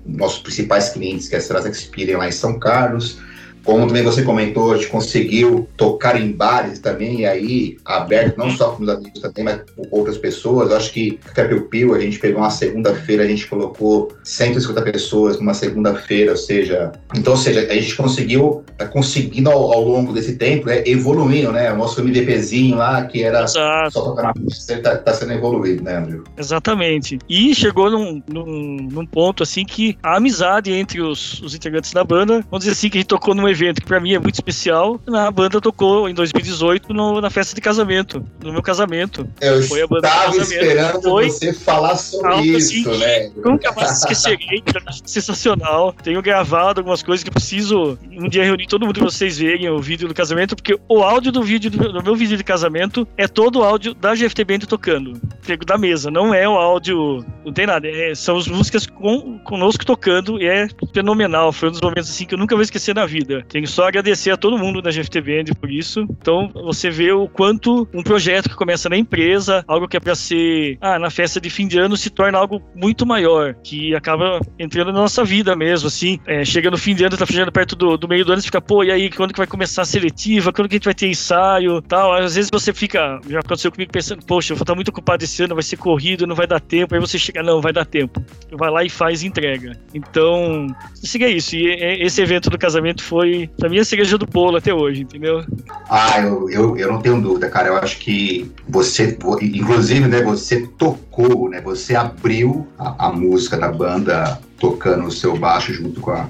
nossos 0.05 0.39
principais 0.39 0.89
clientes, 0.89 1.27
que 1.27 1.35
é 1.35 1.37
a 1.37 1.41
Serasa 1.41 1.69
Experian 1.69 2.17
lá 2.19 2.27
em 2.27 2.31
São 2.31 2.59
Carlos, 2.59 3.19
como 3.65 3.87
também 3.87 4.03
você 4.03 4.21
comentou, 4.21 4.71
a 4.71 4.77
gente 4.77 4.87
conseguiu 4.89 5.67
tocar 5.75 6.21
em 6.21 6.31
bares 6.31 6.77
também, 6.77 7.21
e 7.21 7.25
aí, 7.25 7.77
aberto 7.83 8.37
não 8.37 8.51
só 8.51 8.69
com 8.69 8.83
os 8.83 8.89
amigos 8.89 9.19
também, 9.19 9.43
mas 9.43 9.61
com 9.75 9.87
outras 9.89 10.17
pessoas. 10.19 10.69
Eu 10.69 10.77
acho 10.77 10.93
que 10.93 11.19
Café 11.25 11.47
Piu 11.47 11.63
Piu, 11.63 11.95
a 11.95 11.99
gente 11.99 12.19
pegou 12.19 12.41
uma 12.41 12.51
segunda-feira, 12.51 13.23
a 13.23 13.27
gente 13.27 13.47
colocou 13.47 14.15
150 14.23 14.81
pessoas 14.83 15.39
numa 15.39 15.55
segunda-feira, 15.55 16.31
ou 16.31 16.37
seja... 16.37 16.91
Então, 17.15 17.33
ou 17.33 17.39
seja, 17.39 17.61
a 17.61 17.73
gente 17.73 17.95
conseguiu, 17.95 18.63
tá 18.77 18.87
conseguindo 18.87 19.49
ao, 19.49 19.73
ao 19.73 19.83
longo 19.83 20.13
desse 20.13 20.35
tempo, 20.35 20.67
né, 20.67 20.83
evoluindo, 20.85 21.51
né? 21.51 21.73
O 21.73 21.77
nosso 21.77 21.99
MVPzinho 22.01 22.77
lá, 22.77 23.03
que 23.05 23.23
era 23.23 23.43
Exato. 23.43 23.91
só 23.91 24.01
tocar 24.03 24.23
na 24.23 24.33
pista, 24.33 24.77
tá, 24.77 24.95
tá 24.95 25.13
sendo 25.13 25.33
evoluído, 25.33 25.83
né, 25.83 25.97
André? 25.97 26.19
Exatamente. 26.37 27.17
E 27.27 27.55
chegou 27.55 27.89
num, 27.89 28.21
num, 28.31 28.87
num, 28.91 29.05
ponto, 29.05 29.41
assim, 29.41 29.65
que 29.65 29.97
a 30.03 30.17
amizade 30.17 30.71
entre 30.71 31.01
os, 31.01 31.41
os 31.41 31.55
integrantes 31.55 31.91
da 31.91 32.03
banda, 32.03 32.45
vamos 32.51 32.59
dizer 32.59 32.71
assim, 32.71 32.89
que 32.89 32.97
a 32.97 33.01
gente 33.01 33.07
tocou 33.07 33.33
num 33.33 33.47
evento 33.55 33.81
que 33.81 33.87
para 33.87 33.99
mim 33.99 34.13
é 34.13 34.19
muito 34.19 34.35
especial. 34.35 34.99
A 35.11 35.31
banda 35.31 35.59
tocou 35.59 36.07
em 36.07 36.13
2018 36.13 36.93
no, 36.93 37.21
na 37.21 37.29
festa 37.29 37.55
de 37.55 37.61
casamento, 37.61 38.23
no 38.43 38.51
meu 38.51 38.61
casamento. 38.61 39.27
Eu 39.41 39.63
Foi 39.63 39.81
a 39.81 39.87
banda 39.87 40.07
estava 40.07 40.37
esperando 40.37 41.01
Foi 41.01 41.29
você 41.29 41.53
falar 41.53 41.95
sobre 41.95 42.27
algo, 42.27 42.45
isso, 42.45 42.89
assim, 42.89 42.97
né? 42.99 43.31
Nunca 43.43 43.71
mais 43.71 43.99
esquecerei, 43.99 44.63
sensacional. 45.05 45.93
Tenho 46.03 46.21
gravado 46.21 46.81
algumas 46.81 47.01
coisas 47.01 47.23
que 47.23 47.31
preciso 47.31 47.97
um 48.11 48.27
dia 48.29 48.43
reunir 48.43 48.67
todo 48.67 48.85
mundo 48.85 48.99
pra 48.99 49.05
vocês 49.05 49.37
verem 49.37 49.69
o 49.69 49.79
vídeo 49.79 50.07
do 50.07 50.13
casamento, 50.13 50.55
porque 50.55 50.77
o 50.87 51.01
áudio 51.01 51.31
do 51.31 51.41
vídeo 51.41 51.71
do, 51.71 51.93
do 51.93 52.03
meu 52.03 52.15
vídeo 52.15 52.37
de 52.37 52.43
casamento 52.43 53.07
é 53.17 53.27
todo 53.27 53.59
o 53.59 53.63
áudio 53.63 53.93
da 53.93 54.13
GFT 54.13 54.43
Band 54.43 54.59
tocando, 54.59 55.19
da 55.65 55.77
mesa, 55.77 56.11
não 56.11 56.33
é 56.33 56.47
o 56.47 56.53
áudio, 56.53 57.25
não 57.45 57.53
tem 57.53 57.65
nada, 57.65 57.87
é, 57.87 58.13
são 58.13 58.37
as 58.37 58.47
músicas 58.47 58.85
com, 58.85 59.39
conosco 59.39 59.85
tocando 59.85 60.41
e 60.41 60.47
é 60.47 60.67
fenomenal. 60.93 61.51
Foi 61.51 61.69
um 61.69 61.71
dos 61.71 61.81
momentos 61.81 62.09
assim 62.09 62.25
que 62.25 62.33
eu 62.33 62.37
nunca 62.37 62.55
vou 62.55 62.63
esquecer 62.63 62.95
na 62.95 63.05
vida. 63.05 63.44
Tenho 63.49 63.67
só 63.67 63.87
agradecer 63.87 64.31
a 64.31 64.37
todo 64.37 64.57
mundo 64.57 64.81
da 64.81 64.91
GFT 64.91 65.21
Band 65.21 65.45
por 65.59 65.71
isso. 65.71 66.01
Então, 66.09 66.49
você 66.53 66.89
vê 66.89 67.11
o 67.11 67.27
quanto 67.27 67.87
um 67.93 68.03
projeto 68.03 68.49
que 68.49 68.55
começa 68.55 68.89
na 68.89 68.97
empresa, 68.97 69.63
algo 69.67 69.87
que 69.87 69.97
é 69.97 69.99
para 69.99 70.15
ser, 70.15 70.77
ah, 70.81 70.99
na 70.99 71.09
festa 71.09 71.39
de 71.39 71.49
fim 71.49 71.67
de 71.67 71.77
ano, 71.77 71.95
se 71.95 72.09
torna 72.09 72.37
algo 72.37 72.61
muito 72.75 73.05
maior, 73.05 73.55
que 73.63 73.95
acaba 73.95 74.39
entrando 74.59 74.91
na 74.91 74.99
nossa 74.99 75.23
vida 75.23 75.55
mesmo, 75.55 75.87
assim. 75.87 76.19
É, 76.25 76.43
chega 76.43 76.69
no 76.69 76.77
fim 76.77 76.95
de 76.95 77.03
ano, 77.03 77.17
tá 77.17 77.25
chegando 77.25 77.51
perto 77.51 77.75
do, 77.75 77.97
do 77.97 78.07
meio 78.07 78.25
do 78.25 78.31
ano, 78.31 78.41
você 78.41 78.47
fica, 78.47 78.61
pô, 78.61 78.83
e 78.83 78.91
aí, 78.91 79.09
quando 79.09 79.33
que 79.33 79.39
vai 79.39 79.47
começar 79.47 79.83
a 79.83 79.85
seletiva? 79.85 80.51
Quando 80.51 80.67
que 80.67 80.75
a 80.75 80.77
gente 80.77 80.85
vai 80.85 80.93
ter 80.93 81.07
ensaio? 81.07 81.81
Tal. 81.81 82.13
Às 82.13 82.35
vezes 82.35 82.49
você 82.51 82.73
fica, 82.73 83.19
já 83.29 83.39
aconteceu 83.39 83.71
comigo 83.71 83.91
pensando, 83.91 84.25
poxa, 84.25 84.53
eu 84.53 84.57
vou 84.57 84.63
estar 84.63 84.75
muito 84.75 84.89
ocupado 84.89 85.23
esse 85.23 85.43
ano, 85.43 85.55
vai 85.55 85.63
ser 85.63 85.77
corrido, 85.77 86.27
não 86.27 86.35
vai 86.35 86.47
dar 86.47 86.59
tempo. 86.59 86.93
Aí 86.93 86.99
você 86.99 87.17
chega, 87.17 87.43
não, 87.43 87.61
vai 87.61 87.73
dar 87.73 87.85
tempo. 87.85 88.23
Vai 88.51 88.69
lá 88.69 88.83
e 88.83 88.89
faz 88.89 89.23
entrega. 89.23 89.79
Então, 89.93 90.67
siga 90.93 91.27
isso. 91.27 91.55
E 91.55 91.67
esse 92.01 92.21
evento 92.21 92.49
do 92.49 92.57
casamento 92.57 93.03
foi, 93.03 93.34
mim, 93.69 93.79
a 93.79 93.85
cereja 93.85 94.17
do 94.17 94.25
bolo 94.25 94.57
até 94.57 94.73
hoje, 94.73 95.01
entendeu? 95.01 95.43
Ah, 95.89 96.19
eu, 96.21 96.49
eu, 96.49 96.77
eu 96.77 96.91
não 96.91 97.01
tenho 97.01 97.21
dúvida, 97.21 97.49
cara. 97.49 97.67
Eu 97.69 97.77
acho 97.77 97.99
que 97.99 98.51
você, 98.67 99.17
inclusive, 99.41 100.07
né, 100.07 100.21
você 100.21 100.67
tocou, 100.77 101.49
né, 101.49 101.61
você 101.61 101.95
abriu 101.95 102.67
a, 102.77 103.07
a 103.07 103.11
música 103.11 103.57
da 103.57 103.71
banda 103.71 104.39
tocando 104.59 105.05
o 105.05 105.11
seu 105.11 105.37
baixo 105.37 105.73
junto 105.73 106.01
com 106.01 106.11
a, 106.11 106.27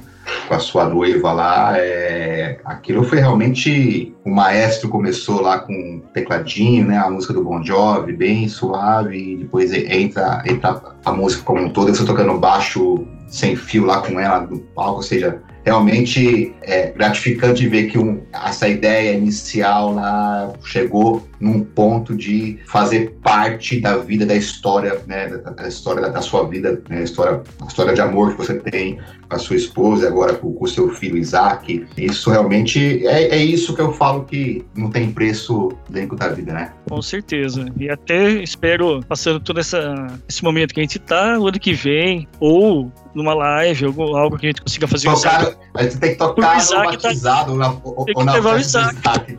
com 0.47 0.53
a 0.53 0.59
sua 0.59 0.87
noiva 0.89 1.31
lá, 1.31 1.77
é, 1.77 2.59
aquilo 2.65 3.03
foi 3.03 3.19
realmente 3.19 4.13
o 4.23 4.29
maestro 4.29 4.89
começou 4.89 5.41
lá 5.41 5.59
com 5.59 6.01
tecladinho, 6.13 6.87
né, 6.87 6.97
a 6.97 7.09
música 7.09 7.33
do 7.33 7.43
Bon 7.43 7.63
Jovi, 7.63 8.13
bem 8.13 8.47
suave, 8.47 9.17
e 9.17 9.37
depois 9.37 9.71
entra, 9.73 10.43
entra 10.45 10.81
a 11.03 11.11
música 11.11 11.43
como 11.43 11.61
um 11.61 11.69
todo, 11.69 11.93
você 11.93 12.05
tocando 12.05 12.37
baixo 12.37 13.05
sem 13.27 13.55
fio 13.55 13.85
lá 13.85 14.01
com 14.01 14.19
ela 14.19 14.41
no 14.41 14.59
palco, 14.59 14.97
ou 14.97 15.03
seja, 15.03 15.41
realmente 15.65 16.53
é 16.61 16.91
gratificante 16.91 17.67
ver 17.67 17.87
que 17.87 17.97
um, 17.97 18.21
essa 18.31 18.69
ideia 18.69 19.13
inicial 19.13 19.93
lá 19.93 20.53
chegou 20.63 21.27
num 21.45 21.63
ponto 21.63 22.15
de 22.15 22.57
fazer 22.65 23.15
parte 23.21 23.79
da 23.79 23.97
vida, 23.97 24.25
da 24.25 24.35
história, 24.35 24.99
né, 25.05 25.27
da, 25.27 25.51
da 25.51 25.67
história 25.67 26.01
da, 26.01 26.09
da, 26.09 26.21
sua 26.21 26.47
vida, 26.47 26.81
né, 26.89 26.97
a 26.97 27.03
história, 27.03 27.43
a 27.61 27.67
história 27.67 27.93
de 27.93 28.01
amor 28.01 28.31
que 28.31 28.37
você 28.37 28.55
tem 28.55 28.99
com 29.29 29.35
a 29.35 29.37
sua 29.37 29.55
esposa 29.55 30.05
e 30.05 30.07
agora 30.07 30.33
com 30.33 30.57
o 30.59 30.67
seu 30.67 30.89
filho 30.89 31.17
Isaac. 31.17 31.85
Isso 31.95 32.31
realmente 32.31 33.05
é, 33.05 33.35
é 33.35 33.37
isso 33.37 33.75
que 33.75 33.81
eu 33.81 33.93
falo 33.93 34.25
que 34.25 34.65
não 34.75 34.89
tem 34.89 35.11
preço 35.11 35.71
dentro 35.87 36.15
da 36.15 36.29
vida, 36.29 36.51
né? 36.51 36.73
Com 36.89 37.01
certeza. 37.01 37.65
E 37.79 37.91
até 37.91 38.41
espero, 38.41 39.01
passando 39.07 39.39
todo 39.39 39.59
essa, 39.59 40.07
esse 40.27 40.43
momento 40.43 40.73
que 40.73 40.79
a 40.79 40.83
gente 40.83 40.97
tá, 40.97 41.37
o 41.37 41.47
ano 41.47 41.59
que 41.59 41.73
vem, 41.73 42.27
ou 42.39 42.91
numa 43.13 43.35
live, 43.35 43.85
algo, 43.85 44.15
algo 44.15 44.37
que 44.37 44.47
a 44.47 44.49
gente 44.49 44.61
consiga 44.63 44.87
fazer. 44.87 45.09
Tocar, 45.11 45.55
a 45.75 45.83
gente 45.83 45.97
tem 45.97 46.11
que 46.11 46.17
tocar 46.17 46.57
no 46.57 46.67
tá 46.67 46.83
batizado, 46.83 47.51
tá... 47.51 47.57
na, 47.57 47.77
ou, 47.83 48.05
tem 48.05 48.15
que 48.15 48.23
na 48.23 48.33
levar 48.33 48.55
o 48.55 48.59
Isaac. 48.59 48.95
Isaac 48.97 49.37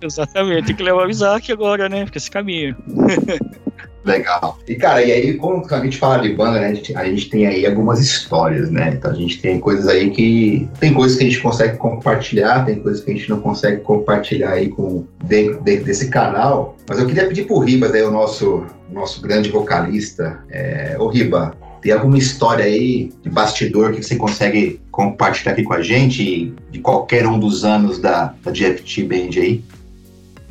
Exatamente, 0.00 0.66
tem 0.66 0.76
que 0.76 0.82
levar 0.82 1.06
o 1.06 1.10
Isaac 1.10 1.52
agora, 1.52 1.88
né? 1.88 2.04
Porque 2.04 2.18
esse 2.18 2.30
caminho. 2.30 2.76
Legal. 4.04 4.58
E, 4.68 4.74
cara, 4.74 5.02
e 5.02 5.10
aí, 5.10 5.34
quando 5.34 5.72
a 5.72 5.82
gente 5.82 5.96
fala 5.96 6.18
de 6.18 6.34
banda, 6.34 6.60
né, 6.60 6.66
a 6.66 6.74
gente, 6.74 6.94
a 6.94 7.04
gente, 7.06 7.30
tem 7.30 7.46
aí 7.46 7.66
algumas 7.66 7.98
histórias, 8.00 8.70
né? 8.70 8.92
Então 8.94 9.10
a 9.10 9.14
gente 9.14 9.40
tem 9.40 9.58
coisas 9.58 9.88
aí 9.88 10.10
que. 10.10 10.68
Tem 10.78 10.92
coisas 10.92 11.16
que 11.16 11.24
a 11.24 11.26
gente 11.26 11.40
consegue 11.40 11.78
compartilhar, 11.78 12.66
tem 12.66 12.80
coisas 12.80 13.02
que 13.02 13.10
a 13.10 13.14
gente 13.14 13.30
não 13.30 13.40
consegue 13.40 13.80
compartilhar 13.80 14.50
aí 14.50 14.68
com 14.68 15.06
dentro, 15.24 15.62
dentro 15.62 15.86
desse 15.86 16.10
canal. 16.10 16.76
Mas 16.86 16.98
eu 16.98 17.06
queria 17.06 17.26
pedir 17.26 17.46
pro 17.46 17.58
Ribas 17.60 17.94
aí, 17.94 18.02
o 18.02 18.10
nosso, 18.10 18.66
nosso 18.92 19.22
grande 19.22 19.50
vocalista. 19.50 20.38
É, 20.50 20.96
ô 20.98 21.08
Riba, 21.08 21.56
tem 21.84 21.92
alguma 21.92 22.16
história 22.16 22.64
aí 22.64 23.12
de 23.22 23.28
bastidor 23.28 23.92
que 23.92 24.02
você 24.02 24.16
consegue 24.16 24.80
compartilhar 24.90 25.52
aqui 25.52 25.62
com 25.62 25.74
a 25.74 25.82
gente 25.82 26.50
de 26.70 26.78
qualquer 26.78 27.26
um 27.26 27.38
dos 27.38 27.62
anos 27.62 27.98
da, 27.98 28.34
da 28.42 28.50
GFT 28.50 29.04
Band 29.04 29.38
aí? 29.38 29.62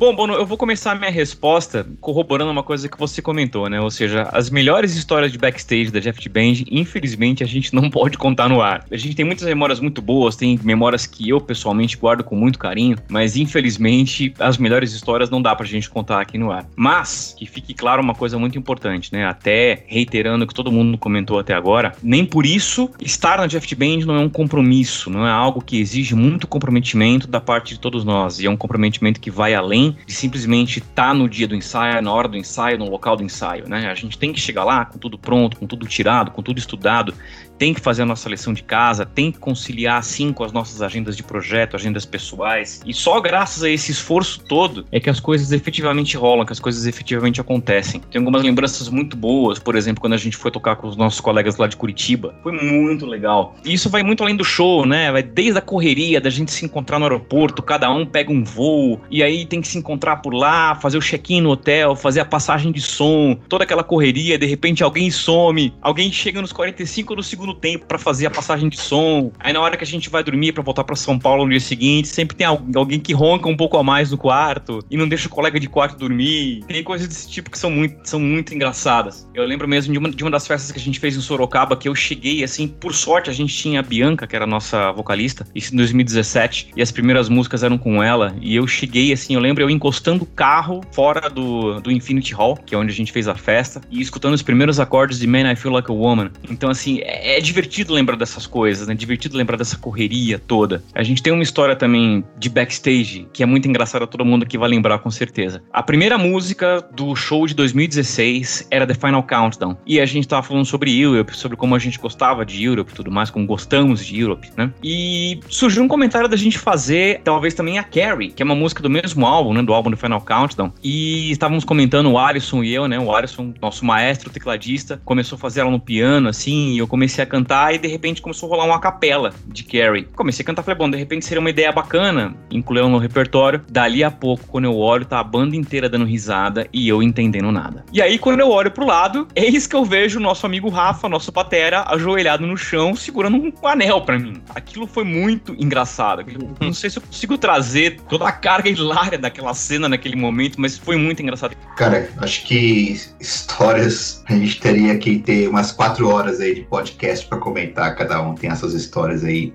Bom, 0.04 0.14
Bono, 0.14 0.34
eu 0.34 0.44
vou 0.44 0.58
começar 0.58 0.92
a 0.92 0.94
minha 0.94 1.10
resposta 1.10 1.86
corroborando 1.98 2.50
uma 2.50 2.62
coisa 2.62 2.90
que 2.90 2.98
você 2.98 3.22
comentou, 3.22 3.70
né? 3.70 3.80
Ou 3.80 3.90
seja, 3.90 4.28
as 4.32 4.50
melhores 4.50 4.94
histórias 4.94 5.32
de 5.32 5.38
backstage 5.38 5.90
da 5.90 5.98
Jeff 5.98 6.28
Band, 6.28 6.62
infelizmente, 6.70 7.42
a 7.42 7.46
gente 7.46 7.74
não 7.74 7.88
pode 7.88 8.18
contar 8.18 8.46
no 8.50 8.60
ar. 8.60 8.84
A 8.90 8.98
gente 8.98 9.16
tem 9.16 9.24
muitas 9.24 9.48
memórias 9.48 9.80
muito 9.80 10.02
boas, 10.02 10.36
tem 10.36 10.60
memórias 10.62 11.06
que 11.06 11.30
eu 11.30 11.40
pessoalmente 11.40 11.96
guardo 11.96 12.22
com 12.22 12.36
muito 12.36 12.58
carinho, 12.58 12.98
mas 13.08 13.34
infelizmente 13.34 14.34
as 14.38 14.58
melhores 14.58 14.92
histórias 14.92 15.30
não 15.30 15.40
dá 15.40 15.56
pra 15.56 15.64
gente 15.64 15.88
contar 15.88 16.20
aqui 16.20 16.36
no 16.36 16.52
ar. 16.52 16.68
Mas, 16.76 17.34
que 17.38 17.46
fique 17.46 17.72
claro 17.72 18.02
uma 18.02 18.14
coisa 18.14 18.38
muito 18.38 18.58
importante, 18.58 19.10
né? 19.10 19.24
Até 19.24 19.84
reiterando 19.86 20.44
o 20.44 20.46
que 20.46 20.52
todo 20.52 20.70
mundo 20.70 20.98
comentou 20.98 21.38
até 21.38 21.54
agora, 21.54 21.94
nem 22.02 22.26
por 22.26 22.44
isso 22.44 22.90
estar 23.00 23.38
na 23.38 23.46
Jeff 23.46 23.74
Band 23.74 24.04
não 24.04 24.16
é 24.16 24.20
um 24.20 24.28
compromisso, 24.28 25.08
não 25.08 25.26
é 25.26 25.30
algo 25.30 25.62
que 25.62 25.80
exige 25.80 26.14
muito 26.14 26.46
comprometimento 26.46 27.26
da 27.26 27.40
parte 27.40 27.72
de 27.72 27.80
todos 27.80 28.04
nós, 28.04 28.38
e 28.38 28.44
é 28.44 28.50
um 28.50 28.56
comprometimento 28.58 29.18
que 29.18 29.30
vai 29.30 29.54
além 29.54 29.93
de 30.06 30.12
simplesmente 30.12 30.78
estar 30.78 31.08
tá 31.08 31.14
no 31.14 31.28
dia 31.28 31.46
do 31.46 31.54
ensaio, 31.54 32.02
na 32.02 32.12
hora 32.12 32.28
do 32.28 32.36
ensaio, 32.36 32.78
no 32.78 32.88
local 32.88 33.16
do 33.16 33.22
ensaio, 33.22 33.68
né? 33.68 33.90
A 33.90 33.94
gente 33.94 34.18
tem 34.18 34.32
que 34.32 34.40
chegar 34.40 34.64
lá 34.64 34.84
com 34.84 34.98
tudo 34.98 35.18
pronto, 35.18 35.58
com 35.58 35.66
tudo 35.66 35.86
tirado, 35.86 36.30
com 36.30 36.42
tudo 36.42 36.58
estudado, 36.58 37.14
tem 37.58 37.74
que 37.74 37.80
fazer 37.80 38.02
a 38.02 38.06
nossa 38.06 38.28
lição 38.28 38.52
de 38.52 38.62
casa, 38.62 39.06
tem 39.06 39.30
que 39.30 39.38
conciliar 39.38 40.02
sim 40.02 40.32
com 40.32 40.44
as 40.44 40.52
nossas 40.52 40.82
agendas 40.82 41.16
de 41.16 41.22
projeto, 41.22 41.76
agendas 41.76 42.04
pessoais. 42.04 42.80
E 42.86 42.92
só 42.92 43.20
graças 43.20 43.62
a 43.62 43.70
esse 43.70 43.92
esforço 43.92 44.40
todo 44.40 44.86
é 44.90 45.00
que 45.00 45.10
as 45.10 45.20
coisas 45.20 45.52
efetivamente 45.52 46.16
rolam, 46.16 46.44
que 46.46 46.52
as 46.52 46.60
coisas 46.60 46.86
efetivamente 46.86 47.40
acontecem. 47.40 48.00
Tem 48.10 48.18
algumas 48.18 48.42
lembranças 48.42 48.88
muito 48.88 49.16
boas, 49.16 49.58
por 49.58 49.76
exemplo, 49.76 50.00
quando 50.00 50.14
a 50.14 50.18
gente 50.18 50.36
foi 50.36 50.50
tocar 50.50 50.76
com 50.76 50.88
os 50.88 50.96
nossos 50.96 51.20
colegas 51.20 51.56
lá 51.56 51.66
de 51.66 51.76
Curitiba. 51.76 52.34
Foi 52.42 52.52
muito 52.52 53.06
legal. 53.06 53.54
E 53.64 53.72
isso 53.72 53.88
vai 53.88 54.02
muito 54.02 54.22
além 54.22 54.36
do 54.36 54.44
show, 54.44 54.86
né? 54.86 55.10
Vai 55.12 55.22
desde 55.22 55.58
a 55.58 55.62
correria 55.62 56.20
da 56.20 56.30
gente 56.30 56.52
se 56.52 56.64
encontrar 56.64 56.98
no 56.98 57.04
aeroporto, 57.04 57.62
cada 57.62 57.90
um 57.90 58.06
pega 58.06 58.32
um 58.32 58.42
voo 58.42 59.00
e 59.10 59.22
aí 59.22 59.44
tem 59.44 59.60
que 59.60 59.68
se 59.68 59.78
encontrar 59.78 60.16
por 60.16 60.32
lá, 60.32 60.74
fazer 60.76 60.98
o 60.98 61.00
check-in 61.00 61.40
no 61.40 61.50
hotel, 61.50 61.96
fazer 61.96 62.20
a 62.20 62.24
passagem 62.24 62.72
de 62.72 62.80
som, 62.80 63.36
toda 63.48 63.64
aquela 63.64 63.84
correria, 63.84 64.38
de 64.38 64.46
repente 64.46 64.82
alguém 64.82 65.10
some, 65.10 65.72
alguém 65.82 66.10
chega 66.10 66.40
nos 66.40 66.52
45 66.52 67.16
do 67.16 67.22
segundo 67.22 67.43
tempo 67.52 67.86
para 67.86 67.98
fazer 67.98 68.26
a 68.26 68.30
passagem 68.30 68.68
de 68.68 68.78
som. 68.78 69.32
Aí 69.40 69.52
na 69.52 69.60
hora 69.60 69.76
que 69.76 69.82
a 69.82 69.86
gente 69.86 70.08
vai 70.08 70.22
dormir 70.22 70.52
para 70.52 70.62
voltar 70.62 70.84
para 70.84 70.94
São 70.94 71.18
Paulo 71.18 71.44
no 71.44 71.50
dia 71.50 71.60
seguinte, 71.60 72.08
sempre 72.08 72.36
tem 72.36 72.46
alguém 72.46 73.00
que 73.00 73.12
ronca 73.12 73.48
um 73.48 73.56
pouco 73.56 73.76
a 73.76 73.82
mais 73.82 74.12
no 74.12 74.16
quarto 74.16 74.78
e 74.88 74.96
não 74.96 75.08
deixa 75.08 75.26
o 75.26 75.30
colega 75.30 75.58
de 75.58 75.68
quarto 75.68 75.98
dormir. 75.98 76.62
Tem 76.68 76.82
coisas 76.82 77.08
desse 77.08 77.28
tipo 77.28 77.50
que 77.50 77.58
são 77.58 77.70
muito, 77.70 78.08
são 78.08 78.20
muito 78.20 78.54
engraçadas. 78.54 79.28
Eu 79.34 79.44
lembro 79.44 79.66
mesmo 79.66 79.92
de 79.92 79.98
uma, 79.98 80.10
de 80.10 80.22
uma 80.22 80.30
das 80.30 80.46
festas 80.46 80.70
que 80.70 80.78
a 80.78 80.82
gente 80.82 81.00
fez 81.00 81.16
em 81.16 81.20
Sorocaba 81.20 81.76
que 81.76 81.88
eu 81.88 81.94
cheguei 81.94 82.44
assim, 82.44 82.68
por 82.68 82.94
sorte 82.94 83.30
a 83.30 83.32
gente 83.32 83.54
tinha 83.54 83.80
a 83.80 83.82
Bianca, 83.82 84.26
que 84.26 84.36
era 84.36 84.44
a 84.44 84.48
nossa 84.48 84.92
vocalista, 84.92 85.46
isso 85.54 85.74
em 85.74 85.76
2017, 85.76 86.72
e 86.76 86.82
as 86.82 86.92
primeiras 86.92 87.28
músicas 87.28 87.62
eram 87.62 87.76
com 87.76 88.02
ela, 88.02 88.36
e 88.40 88.54
eu 88.54 88.66
cheguei 88.66 89.12
assim, 89.12 89.34
eu 89.34 89.40
lembro 89.40 89.64
eu 89.64 89.70
encostando 89.70 90.24
o 90.24 90.26
carro 90.26 90.82
fora 90.92 91.28
do, 91.28 91.80
do 91.80 91.90
Infinity 91.90 92.34
Hall, 92.34 92.56
que 92.56 92.74
é 92.74 92.78
onde 92.78 92.92
a 92.92 92.94
gente 92.94 93.12
fez 93.12 93.26
a 93.26 93.34
festa, 93.34 93.80
e 93.90 94.00
escutando 94.00 94.34
os 94.34 94.42
primeiros 94.42 94.78
acordes 94.78 95.18
de 95.18 95.26
Man 95.26 95.50
I 95.50 95.56
Feel 95.56 95.72
Like 95.72 95.90
a 95.90 95.94
Woman. 95.94 96.30
Então 96.48 96.70
assim, 96.70 97.00
é 97.02 97.33
é 97.34 97.40
divertido 97.40 97.92
lembrar 97.92 98.16
dessas 98.16 98.46
coisas, 98.46 98.86
né? 98.86 98.94
Divertido 98.94 99.36
lembrar 99.36 99.56
dessa 99.56 99.76
correria 99.76 100.38
toda. 100.38 100.82
A 100.94 101.02
gente 101.02 101.22
tem 101.22 101.32
uma 101.32 101.42
história 101.42 101.74
também 101.74 102.24
de 102.38 102.48
backstage 102.48 103.26
que 103.32 103.42
é 103.42 103.46
muito 103.46 103.68
engraçada, 103.68 104.06
todo 104.06 104.24
mundo 104.24 104.44
aqui 104.44 104.56
vai 104.56 104.68
lembrar 104.68 104.98
com 105.00 105.10
certeza. 105.10 105.62
A 105.72 105.82
primeira 105.82 106.16
música 106.16 106.86
do 106.92 107.14
show 107.16 107.46
de 107.46 107.54
2016 107.54 108.68
era 108.70 108.86
The 108.86 108.94
Final 108.94 109.22
Countdown. 109.22 109.76
E 109.86 110.00
a 110.00 110.06
gente 110.06 110.28
tava 110.28 110.42
falando 110.42 110.64
sobre 110.64 110.96
Europe, 110.98 111.36
sobre 111.36 111.56
como 111.56 111.74
a 111.74 111.78
gente 111.78 111.98
gostava 111.98 112.44
de 112.44 112.62
Europe 112.62 112.92
e 112.92 112.94
tudo 112.94 113.10
mais, 113.10 113.30
como 113.30 113.46
gostamos 113.46 114.04
de 114.04 114.20
Europe, 114.20 114.50
né? 114.56 114.70
E 114.82 115.40
surgiu 115.48 115.82
um 115.82 115.88
comentário 115.88 116.28
da 116.28 116.36
gente 116.36 116.58
fazer, 116.58 117.20
talvez 117.24 117.54
também 117.54 117.78
a 117.78 117.82
Carrie, 117.82 118.30
que 118.30 118.42
é 118.42 118.44
uma 118.44 118.54
música 118.54 118.82
do 118.82 118.90
mesmo 118.90 119.26
álbum, 119.26 119.52
né? 119.52 119.62
Do 119.62 119.74
álbum 119.74 119.90
The 119.90 119.96
Final 119.96 120.20
Countdown. 120.20 120.72
E 120.82 121.30
estávamos 121.32 121.64
comentando 121.64 122.10
o 122.10 122.18
Alisson 122.18 122.62
e 122.62 122.72
eu, 122.72 122.86
né? 122.86 122.98
O 122.98 123.14
Alisson, 123.14 123.52
nosso 123.60 123.84
maestro 123.84 124.30
tecladista, 124.30 125.00
começou 125.04 125.36
a 125.36 125.38
fazer 125.38 125.60
ela 125.60 125.70
no 125.70 125.80
piano, 125.80 126.28
assim, 126.28 126.74
e 126.74 126.78
eu 126.78 126.86
comecei 126.86 127.23
a 127.23 127.23
cantar 127.26 127.74
e 127.74 127.78
de 127.78 127.88
repente 127.88 128.22
começou 128.22 128.48
a 128.48 128.56
rolar 128.56 128.64
uma 128.66 128.80
capela 128.80 129.32
de 129.46 129.64
Carrie. 129.64 130.04
Comecei 130.14 130.42
a 130.42 130.46
cantar, 130.46 130.62
falei, 130.62 130.78
bom, 130.78 130.90
de 130.90 130.96
repente 130.96 131.24
seria 131.24 131.40
uma 131.40 131.50
ideia 131.50 131.72
bacana 131.72 132.34
incluir 132.50 132.88
no 132.88 132.98
repertório. 132.98 133.62
Dali 133.68 134.02
a 134.02 134.10
pouco, 134.10 134.46
quando 134.46 134.64
eu 134.64 134.76
olho, 134.76 135.04
tá 135.04 135.20
a 135.20 135.24
banda 135.24 135.56
inteira 135.56 135.88
dando 135.88 136.04
risada 136.04 136.66
e 136.72 136.88
eu 136.88 137.02
entendendo 137.02 137.50
nada. 137.50 137.84
E 137.92 138.00
aí, 138.00 138.18
quando 138.18 138.40
eu 138.40 138.50
olho 138.50 138.70
pro 138.70 138.86
lado, 138.86 139.28
eis 139.34 139.66
que 139.66 139.76
eu 139.76 139.84
vejo 139.84 140.18
o 140.18 140.22
nosso 140.22 140.46
amigo 140.46 140.68
Rafa, 140.68 141.08
nosso 141.08 141.32
patera, 141.32 141.84
ajoelhado 141.88 142.46
no 142.46 142.56
chão, 142.56 142.94
segurando 142.94 143.36
um 143.36 143.66
anel 143.66 144.00
para 144.02 144.18
mim. 144.18 144.42
Aquilo 144.54 144.86
foi 144.86 145.04
muito 145.04 145.54
engraçado. 145.58 146.24
Não 146.60 146.72
sei 146.72 146.90
se 146.90 146.98
eu 146.98 147.02
consigo 147.02 147.36
trazer 147.38 148.00
toda 148.08 148.26
a 148.26 148.32
carga 148.32 148.68
hilária 148.68 149.18
daquela 149.18 149.54
cena 149.54 149.88
naquele 149.88 150.16
momento, 150.16 150.60
mas 150.60 150.78
foi 150.78 150.96
muito 150.96 151.22
engraçado. 151.22 151.56
Cara, 151.76 152.08
acho 152.18 152.44
que 152.44 153.00
histórias 153.20 154.22
a 154.26 154.32
gente 154.34 154.60
teria 154.60 154.96
que 154.98 155.18
ter 155.18 155.48
umas 155.48 155.72
quatro 155.72 156.08
horas 156.08 156.40
aí 156.40 156.54
de 156.54 156.62
podcast 156.62 157.13
para 157.22 157.38
comentar, 157.38 157.94
cada 157.96 158.20
um 158.22 158.34
tem 158.34 158.50
essas 158.50 158.74
histórias 158.74 159.24
aí, 159.24 159.52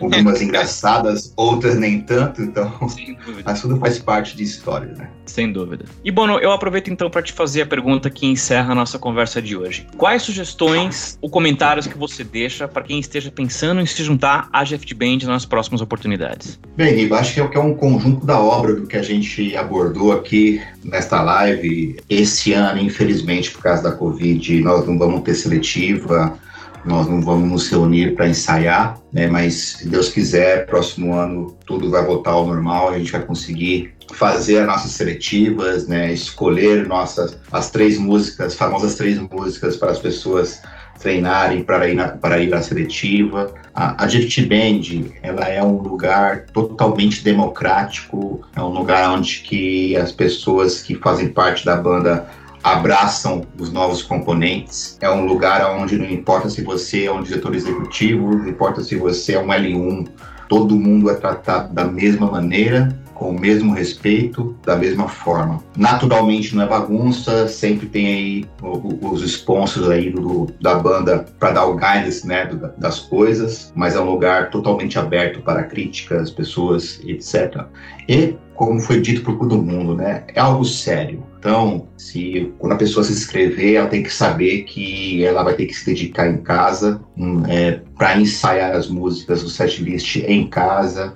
algumas 0.00 0.40
engraçadas, 0.42 1.32
outras 1.36 1.76
nem 1.76 2.00
tanto, 2.00 2.42
então, 2.42 2.72
mas 3.44 3.60
tudo 3.60 3.76
faz 3.76 3.98
parte 3.98 4.36
de 4.36 4.42
história, 4.42 4.92
né? 4.96 5.08
Sem 5.26 5.52
dúvida. 5.52 5.84
E 6.04 6.10
Bono, 6.10 6.38
eu 6.38 6.52
aproveito 6.52 6.90
então 6.90 7.10
para 7.10 7.22
te 7.22 7.32
fazer 7.32 7.62
a 7.62 7.66
pergunta 7.66 8.08
que 8.08 8.26
encerra 8.26 8.72
a 8.72 8.74
nossa 8.74 8.98
conversa 8.98 9.42
de 9.42 9.56
hoje. 9.56 9.86
Quais 9.96 10.22
sugestões 10.22 11.18
ou 11.20 11.28
comentários 11.28 11.86
que 11.86 11.98
você 11.98 12.24
deixa 12.24 12.66
para 12.68 12.82
quem 12.82 12.98
esteja 12.98 13.30
pensando 13.30 13.80
em 13.80 13.86
se 13.86 14.02
juntar 14.02 14.48
à 14.52 14.64
GFT 14.64 14.94
Band 14.94 15.18
nas 15.26 15.44
próximas 15.44 15.80
oportunidades? 15.80 16.58
Bem, 16.76 17.00
Ivo, 17.00 17.14
acho 17.14 17.48
que 17.48 17.56
é 17.56 17.60
um 17.60 17.74
conjunto 17.74 18.24
da 18.24 18.40
obra 18.40 18.74
do 18.74 18.86
que 18.86 18.96
a 18.96 19.02
gente 19.02 19.56
abordou 19.56 20.12
aqui 20.12 20.60
nesta 20.84 21.22
live. 21.22 21.96
Esse 22.08 22.52
ano, 22.52 22.80
infelizmente, 22.80 23.50
por 23.50 23.62
causa 23.62 23.82
da 23.82 23.92
Covid, 23.92 24.60
nós 24.60 24.86
não 24.86 24.98
vamos 24.98 25.22
ter 25.22 25.34
seletiva, 25.34 26.38
nós 26.86 27.06
não 27.08 27.20
vamos 27.20 27.50
nos 27.50 27.68
reunir 27.68 28.14
para 28.14 28.28
ensaiar, 28.28 28.98
né? 29.12 29.26
Mas 29.26 29.54
se 29.54 29.88
Deus 29.88 30.08
quiser, 30.08 30.66
próximo 30.66 31.14
ano 31.14 31.56
tudo 31.66 31.90
vai 31.90 32.04
voltar 32.04 32.30
ao 32.30 32.46
normal, 32.46 32.90
a 32.90 32.98
gente 32.98 33.12
vai 33.12 33.22
conseguir 33.22 33.92
fazer 34.14 34.58
as 34.60 34.66
nossas 34.66 34.92
seletivas, 34.92 35.88
né? 35.88 36.12
Escolher 36.12 36.86
nossas 36.86 37.38
as 37.50 37.70
três 37.70 37.98
músicas, 37.98 38.54
famosas 38.54 38.94
três 38.94 39.18
músicas 39.18 39.76
para 39.76 39.90
as 39.90 39.98
pessoas 39.98 40.62
treinarem 40.98 41.62
para 41.62 41.88
ir 41.88 41.94
na, 41.94 42.08
para 42.08 42.38
ir 42.38 42.54
à 42.54 42.62
seletiva. 42.62 43.52
A, 43.74 44.04
a 44.04 44.06
Band, 44.06 45.10
ela 45.22 45.46
é 45.48 45.62
um 45.62 45.78
lugar 45.82 46.46
totalmente 46.46 47.22
democrático, 47.22 48.40
é 48.54 48.62
um 48.62 48.68
lugar 48.68 49.10
onde 49.10 49.40
que 49.40 49.96
as 49.96 50.12
pessoas 50.12 50.82
que 50.82 50.94
fazem 50.94 51.28
parte 51.28 51.64
da 51.64 51.76
banda 51.76 52.26
abraçam 52.66 53.46
os 53.56 53.72
novos 53.72 54.02
componentes. 54.02 54.98
É 55.00 55.08
um 55.08 55.24
lugar 55.24 55.64
onde 55.78 55.96
não 55.96 56.04
importa 56.04 56.50
se 56.50 56.62
você 56.62 57.04
é 57.04 57.12
um 57.12 57.22
diretor 57.22 57.54
executivo, 57.54 58.36
não 58.36 58.48
importa 58.48 58.82
se 58.82 58.96
você 58.96 59.34
é 59.34 59.40
um 59.40 59.46
L1, 59.46 60.08
todo 60.48 60.74
mundo 60.74 61.08
é 61.08 61.14
tratado 61.14 61.72
da 61.72 61.84
mesma 61.84 62.28
maneira, 62.28 62.88
com 63.16 63.30
o 63.30 63.40
mesmo 63.40 63.72
respeito, 63.72 64.54
da 64.64 64.76
mesma 64.76 65.08
forma. 65.08 65.62
Naturalmente 65.76 66.54
não 66.54 66.62
é 66.62 66.66
bagunça, 66.66 67.48
sempre 67.48 67.86
tem 67.86 68.06
aí 68.06 68.44
os 68.62 69.22
sponsors 69.22 69.88
aí 69.88 70.10
do, 70.10 70.46
da 70.60 70.74
banda 70.74 71.26
para 71.38 71.52
dar 71.52 71.66
o 71.66 71.74
guidance 71.74 72.26
né, 72.26 72.48
das 72.76 73.00
coisas, 73.00 73.72
mas 73.74 73.96
é 73.96 74.00
um 74.00 74.10
lugar 74.10 74.50
totalmente 74.50 74.98
aberto 74.98 75.40
para 75.40 75.64
críticas, 75.64 76.30
pessoas, 76.30 77.00
etc. 77.04 77.64
E 78.08 78.36
como 78.54 78.80
foi 78.80 79.00
dito 79.00 79.22
por 79.22 79.38
todo 79.38 79.62
mundo, 79.62 79.94
né, 79.94 80.24
é 80.34 80.40
algo 80.40 80.64
sério 80.64 81.22
então, 81.46 81.86
se 81.96 82.52
quando 82.58 82.72
a 82.72 82.76
pessoa 82.76 83.04
se 83.04 83.12
inscrever, 83.12 83.76
ela 83.76 83.86
tem 83.86 84.02
que 84.02 84.12
saber 84.12 84.62
que 84.62 85.24
ela 85.24 85.44
vai 85.44 85.54
ter 85.54 85.66
que 85.66 85.74
se 85.74 85.86
dedicar 85.86 86.28
em 86.28 86.38
casa 86.38 87.00
hum, 87.16 87.44
é, 87.46 87.82
para 87.96 88.18
ensaiar 88.18 88.74
as 88.74 88.88
músicas 88.88 89.44
do 89.44 89.48
setlist 89.48 90.16
em 90.16 90.48
casa, 90.48 91.14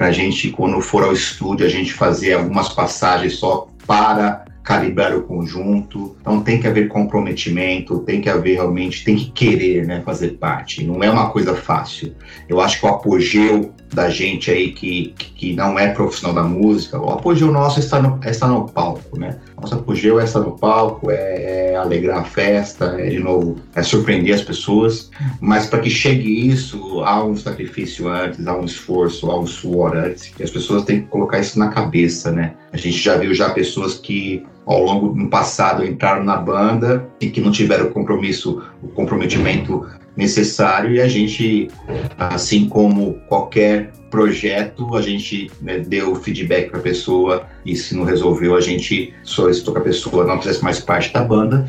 para 0.00 0.08
a 0.08 0.12
gente, 0.12 0.48
quando 0.48 0.80
for 0.80 1.04
ao 1.04 1.12
estúdio, 1.12 1.66
a 1.66 1.68
gente 1.68 1.92
fazer 1.92 2.32
algumas 2.32 2.70
passagens 2.70 3.34
só 3.34 3.68
para 3.86 4.46
calibrar 4.62 5.14
o 5.14 5.24
conjunto. 5.24 6.16
Então 6.22 6.40
tem 6.40 6.58
que 6.58 6.66
haver 6.66 6.88
comprometimento, 6.88 7.98
tem 7.98 8.18
que 8.18 8.30
haver 8.30 8.54
realmente, 8.54 9.04
tem 9.04 9.14
que 9.14 9.30
querer 9.30 9.86
né, 9.86 10.00
fazer 10.02 10.38
parte. 10.38 10.82
Não 10.86 11.04
é 11.04 11.10
uma 11.10 11.28
coisa 11.28 11.54
fácil. 11.54 12.14
Eu 12.48 12.62
acho 12.62 12.80
que 12.80 12.86
o 12.86 12.88
apogeu 12.88 13.74
da 13.92 14.08
gente 14.08 14.50
aí 14.50 14.72
que, 14.72 15.14
que 15.16 15.52
não 15.54 15.78
é 15.78 15.88
profissional 15.88 16.34
da 16.34 16.42
música, 16.42 17.00
o 17.00 17.10
apogeu 17.10 17.50
nosso 17.50 17.80
está 17.80 18.00
no, 18.00 18.20
está 18.24 18.46
no 18.46 18.68
palco, 18.68 19.18
né? 19.18 19.38
Nosso 19.60 19.74
apogeu 19.74 20.20
é 20.20 20.24
estar 20.24 20.40
no 20.40 20.52
palco, 20.52 21.10
é, 21.10 21.72
é 21.72 21.76
alegrar 21.76 22.20
a 22.20 22.24
festa, 22.24 22.96
é 22.98 23.08
de 23.08 23.18
novo, 23.18 23.56
é 23.74 23.82
surpreender 23.82 24.34
as 24.34 24.42
pessoas, 24.42 25.10
mas 25.40 25.66
para 25.66 25.80
que 25.80 25.90
chegue 25.90 26.48
isso, 26.48 27.00
há 27.00 27.24
um 27.24 27.36
sacrifício 27.36 28.08
antes, 28.08 28.46
há 28.46 28.56
um 28.56 28.64
esforço, 28.64 29.30
há 29.30 29.38
um 29.38 29.46
suor 29.46 29.96
antes, 29.96 30.32
e 30.38 30.42
as 30.42 30.50
pessoas 30.50 30.84
têm 30.84 31.02
que 31.02 31.08
colocar 31.08 31.40
isso 31.40 31.58
na 31.58 31.68
cabeça, 31.68 32.30
né? 32.30 32.54
A 32.72 32.76
gente 32.76 32.96
já 32.96 33.16
viu 33.16 33.34
já 33.34 33.50
pessoas 33.50 33.94
que 33.94 34.44
ao 34.66 34.84
longo 34.84 35.08
do 35.08 35.28
passado 35.28 35.84
entraram 35.84 36.22
na 36.22 36.36
banda 36.36 37.08
e 37.20 37.28
que 37.28 37.40
não 37.40 37.50
tiveram 37.50 37.90
compromisso, 37.90 38.62
o 38.82 38.88
comprometimento 38.88 39.84
necessário 40.20 40.92
e 40.92 41.00
a 41.00 41.08
gente, 41.08 41.68
assim 42.18 42.68
como 42.68 43.14
qualquer 43.26 43.90
projeto, 44.10 44.94
a 44.94 45.02
gente 45.02 45.50
né, 45.62 45.78
deu 45.78 46.14
feedback 46.16 46.70
para 46.70 46.78
a 46.78 46.82
pessoa 46.82 47.46
e 47.64 47.74
se 47.74 47.94
não 47.96 48.04
resolveu, 48.04 48.54
a 48.54 48.60
gente 48.60 49.14
solicitou 49.22 49.74
que 49.74 49.80
a 49.80 49.84
pessoa 49.84 50.24
não 50.24 50.38
fizesse 50.38 50.62
mais 50.62 50.78
parte 50.78 51.12
da 51.12 51.22
banda, 51.22 51.66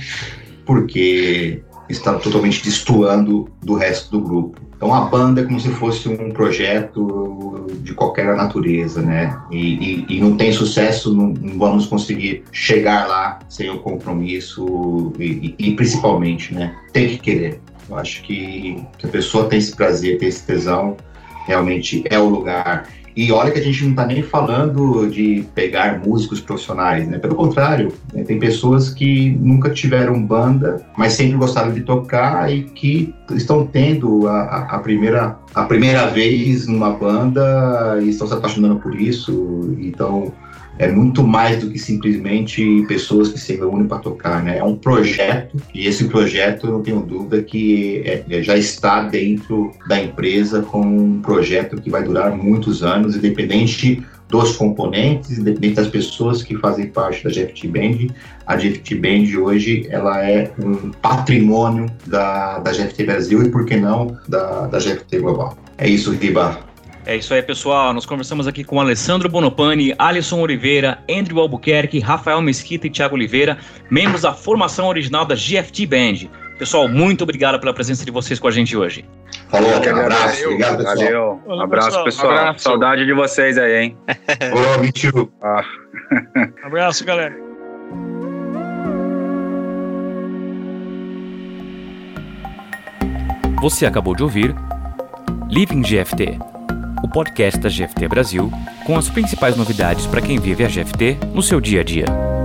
porque 0.66 1.62
está 1.90 2.14
totalmente 2.16 2.64
destoando 2.64 3.50
do 3.62 3.76
resto 3.76 4.12
do 4.12 4.22
grupo. 4.22 4.62
Então 4.76 4.94
a 4.94 5.02
banda 5.02 5.42
é 5.42 5.44
como 5.44 5.60
se 5.60 5.70
fosse 5.70 6.10
um 6.10 6.32
projeto 6.32 7.68
de 7.84 7.94
qualquer 7.94 8.36
natureza, 8.36 9.00
né? 9.00 9.40
E, 9.52 10.06
e, 10.10 10.18
e 10.18 10.22
não 10.22 10.36
tem 10.36 10.52
sucesso, 10.52 11.14
não, 11.14 11.28
não, 11.28 11.60
vamos 11.60 11.86
conseguir 11.86 12.44
chegar 12.52 13.08
lá 13.08 13.38
sem 13.48 13.70
o 13.70 13.78
compromisso 13.78 15.14
e, 15.20 15.54
e, 15.60 15.76
principalmente, 15.76 16.54
né? 16.54 16.76
Tem 16.92 17.10
que 17.10 17.20
querer. 17.20 17.62
Eu 17.92 17.98
acho 17.98 18.24
que, 18.24 18.82
que 18.98 19.06
a 19.06 19.10
pessoa 19.10 19.50
tem 19.50 19.60
esse 19.60 19.76
prazer, 19.76 20.18
tem 20.18 20.30
esse 20.30 20.44
tesão, 20.46 20.96
realmente 21.46 22.04
é 22.10 22.18
o 22.18 22.30
lugar. 22.30 22.88
E 23.14 23.30
olha 23.34 23.52
que 23.52 23.60
a 23.60 23.62
gente 23.62 23.84
não 23.84 23.92
está 23.92 24.06
nem 24.06 24.24
falando 24.24 25.06
de 25.10 25.46
pegar 25.54 26.00
músicos 26.00 26.40
profissionais, 26.40 27.06
né? 27.06 27.20
Pelo 27.20 27.36
contrário, 27.36 27.92
né? 28.14 28.24
tem 28.24 28.40
pessoas 28.40 28.90
que 28.90 29.32
nunca 29.42 29.70
tiveram 29.70 30.26
banda, 30.26 30.82
mas 30.98 31.12
sempre 31.12 31.38
gostaram 31.38 31.74
de 31.74 31.82
tocar 31.82 32.50
e 32.50 32.64
que 32.64 33.14
estão 33.32 33.68
tendo 33.68 34.30
a, 34.30 34.60
a 34.60 34.80
primeira 34.80 35.38
a 35.54 35.64
primeira 35.64 36.08
vez 36.08 36.68
numa 36.68 36.92
banda 36.92 38.00
e 38.02 38.08
estão 38.08 38.26
se 38.26 38.34
apaixonando 38.34 38.78
por 38.78 38.96
isso. 38.96 39.76
Então 39.78 40.32
é 40.78 40.88
muito 40.90 41.24
mais 41.24 41.60
do 41.60 41.70
que 41.70 41.78
simplesmente 41.78 42.84
pessoas 42.88 43.30
que 43.30 43.40
se 43.40 43.56
reúnem 43.56 43.88
para 43.88 44.00
tocar, 44.00 44.44
né? 44.44 44.58
É 44.58 44.64
um 44.64 44.76
projeto 44.76 45.58
e 45.74 45.88
esse 45.88 46.06
projeto, 46.06 46.68
eu 46.68 46.72
não 46.72 46.82
tenho 46.82 47.02
dúvida 47.02 47.42
que 47.42 48.02
é, 48.06 48.24
é, 48.30 48.44
já 48.44 48.58
está 48.58 49.04
dentro 49.04 49.72
da 49.88 50.02
empresa 50.02 50.62
com 50.62 50.82
um 50.82 51.22
projeto 51.22 51.80
que 51.82 51.90
vai 51.90 52.04
durar 52.04 52.36
muitos 52.36 52.84
anos, 52.84 53.16
independente 53.16 54.04
dos 54.32 54.56
componentes, 54.56 55.38
independente 55.38 55.76
das 55.76 55.88
pessoas 55.88 56.42
que 56.42 56.56
fazem 56.58 56.88
parte 56.88 57.24
da 57.24 57.30
GFT 57.30 57.68
Band. 57.68 58.08
A 58.48 58.56
GFT 58.56 58.96
Band 58.96 59.40
hoje 59.40 59.86
ela 59.90 60.24
é 60.24 60.52
um 60.58 60.90
patrimônio 60.92 61.88
da, 62.08 62.60
da 62.60 62.72
GFT 62.72 63.04
Brasil 63.04 63.44
e, 63.44 63.50
por 63.50 63.66
que 63.66 63.76
não, 63.76 64.18
da, 64.28 64.68
da 64.68 64.80
GFT 64.80 65.20
Global. 65.20 65.58
É 65.78 65.88
isso, 65.88 66.12
Riba. 66.12 66.71
É 67.06 67.16
isso 67.16 67.34
aí, 67.34 67.42
pessoal. 67.42 67.94
Nós 67.94 68.06
conversamos 68.06 68.48
aqui 68.48 68.64
com 68.64 68.80
Alessandro 68.80 69.28
Bonopani, 69.28 69.94
Alisson 69.98 70.40
Oliveira, 70.40 71.00
Andrew 71.10 71.40
Albuquerque, 71.40 72.00
Rafael 72.00 72.42
Mesquita 72.42 72.88
e 72.88 72.90
Thiago 72.90 73.16
Oliveira, 73.16 73.58
membros 73.90 74.22
da 74.22 74.34
formação 74.34 74.88
original 74.88 75.26
da 75.26 75.36
GFT 75.36 75.88
Band. 75.88 76.30
Pessoal, 76.60 76.88
muito 76.88 77.24
obrigado 77.24 77.60
pela 77.60 77.74
presença 77.74 78.06
de 78.06 78.12
vocês 78.12 78.40
com 78.40 78.48
a 78.48 78.52
gente 78.52 78.78
hoje. 78.78 79.04
Falou, 79.50 79.72
um 79.72 79.76
abraço. 79.76 80.46
Obrigado, 80.46 80.78
pessoal. 80.78 80.96
Valeu. 80.96 81.42
Um 81.48 81.62
abraço, 81.62 82.04
pessoal. 82.04 82.32
Abraço. 82.32 82.60
Saudade 82.60 83.06
de 83.06 83.14
vocês 83.14 83.58
aí, 83.58 83.84
hein? 83.84 83.98
Olá, 84.54 84.78
me 84.78 84.92
too. 84.92 85.32
Ah. 85.42 85.66
abraço, 86.64 87.04
galera. 87.04 87.36
Você 93.60 93.88
acabou 93.88 94.16
de 94.16 94.22
ouvir 94.22 94.56
Living 95.50 95.82
GFT 95.82 96.40
o 97.04 97.08
podcast 97.08 97.60
da 97.60 97.70
GFT 97.70 98.08
Brasil, 98.08 98.52
com 98.86 98.98
as 98.98 99.10
principais 99.10 99.56
novidades 99.56 100.06
para 100.08 100.22
quem 100.22 100.40
vive 100.40 100.64
a 100.64 100.68
GFT 100.68 101.18
no 101.34 101.42
seu 101.42 101.60
dia 101.60 101.82
a 101.82 101.84
dia. 101.84 102.41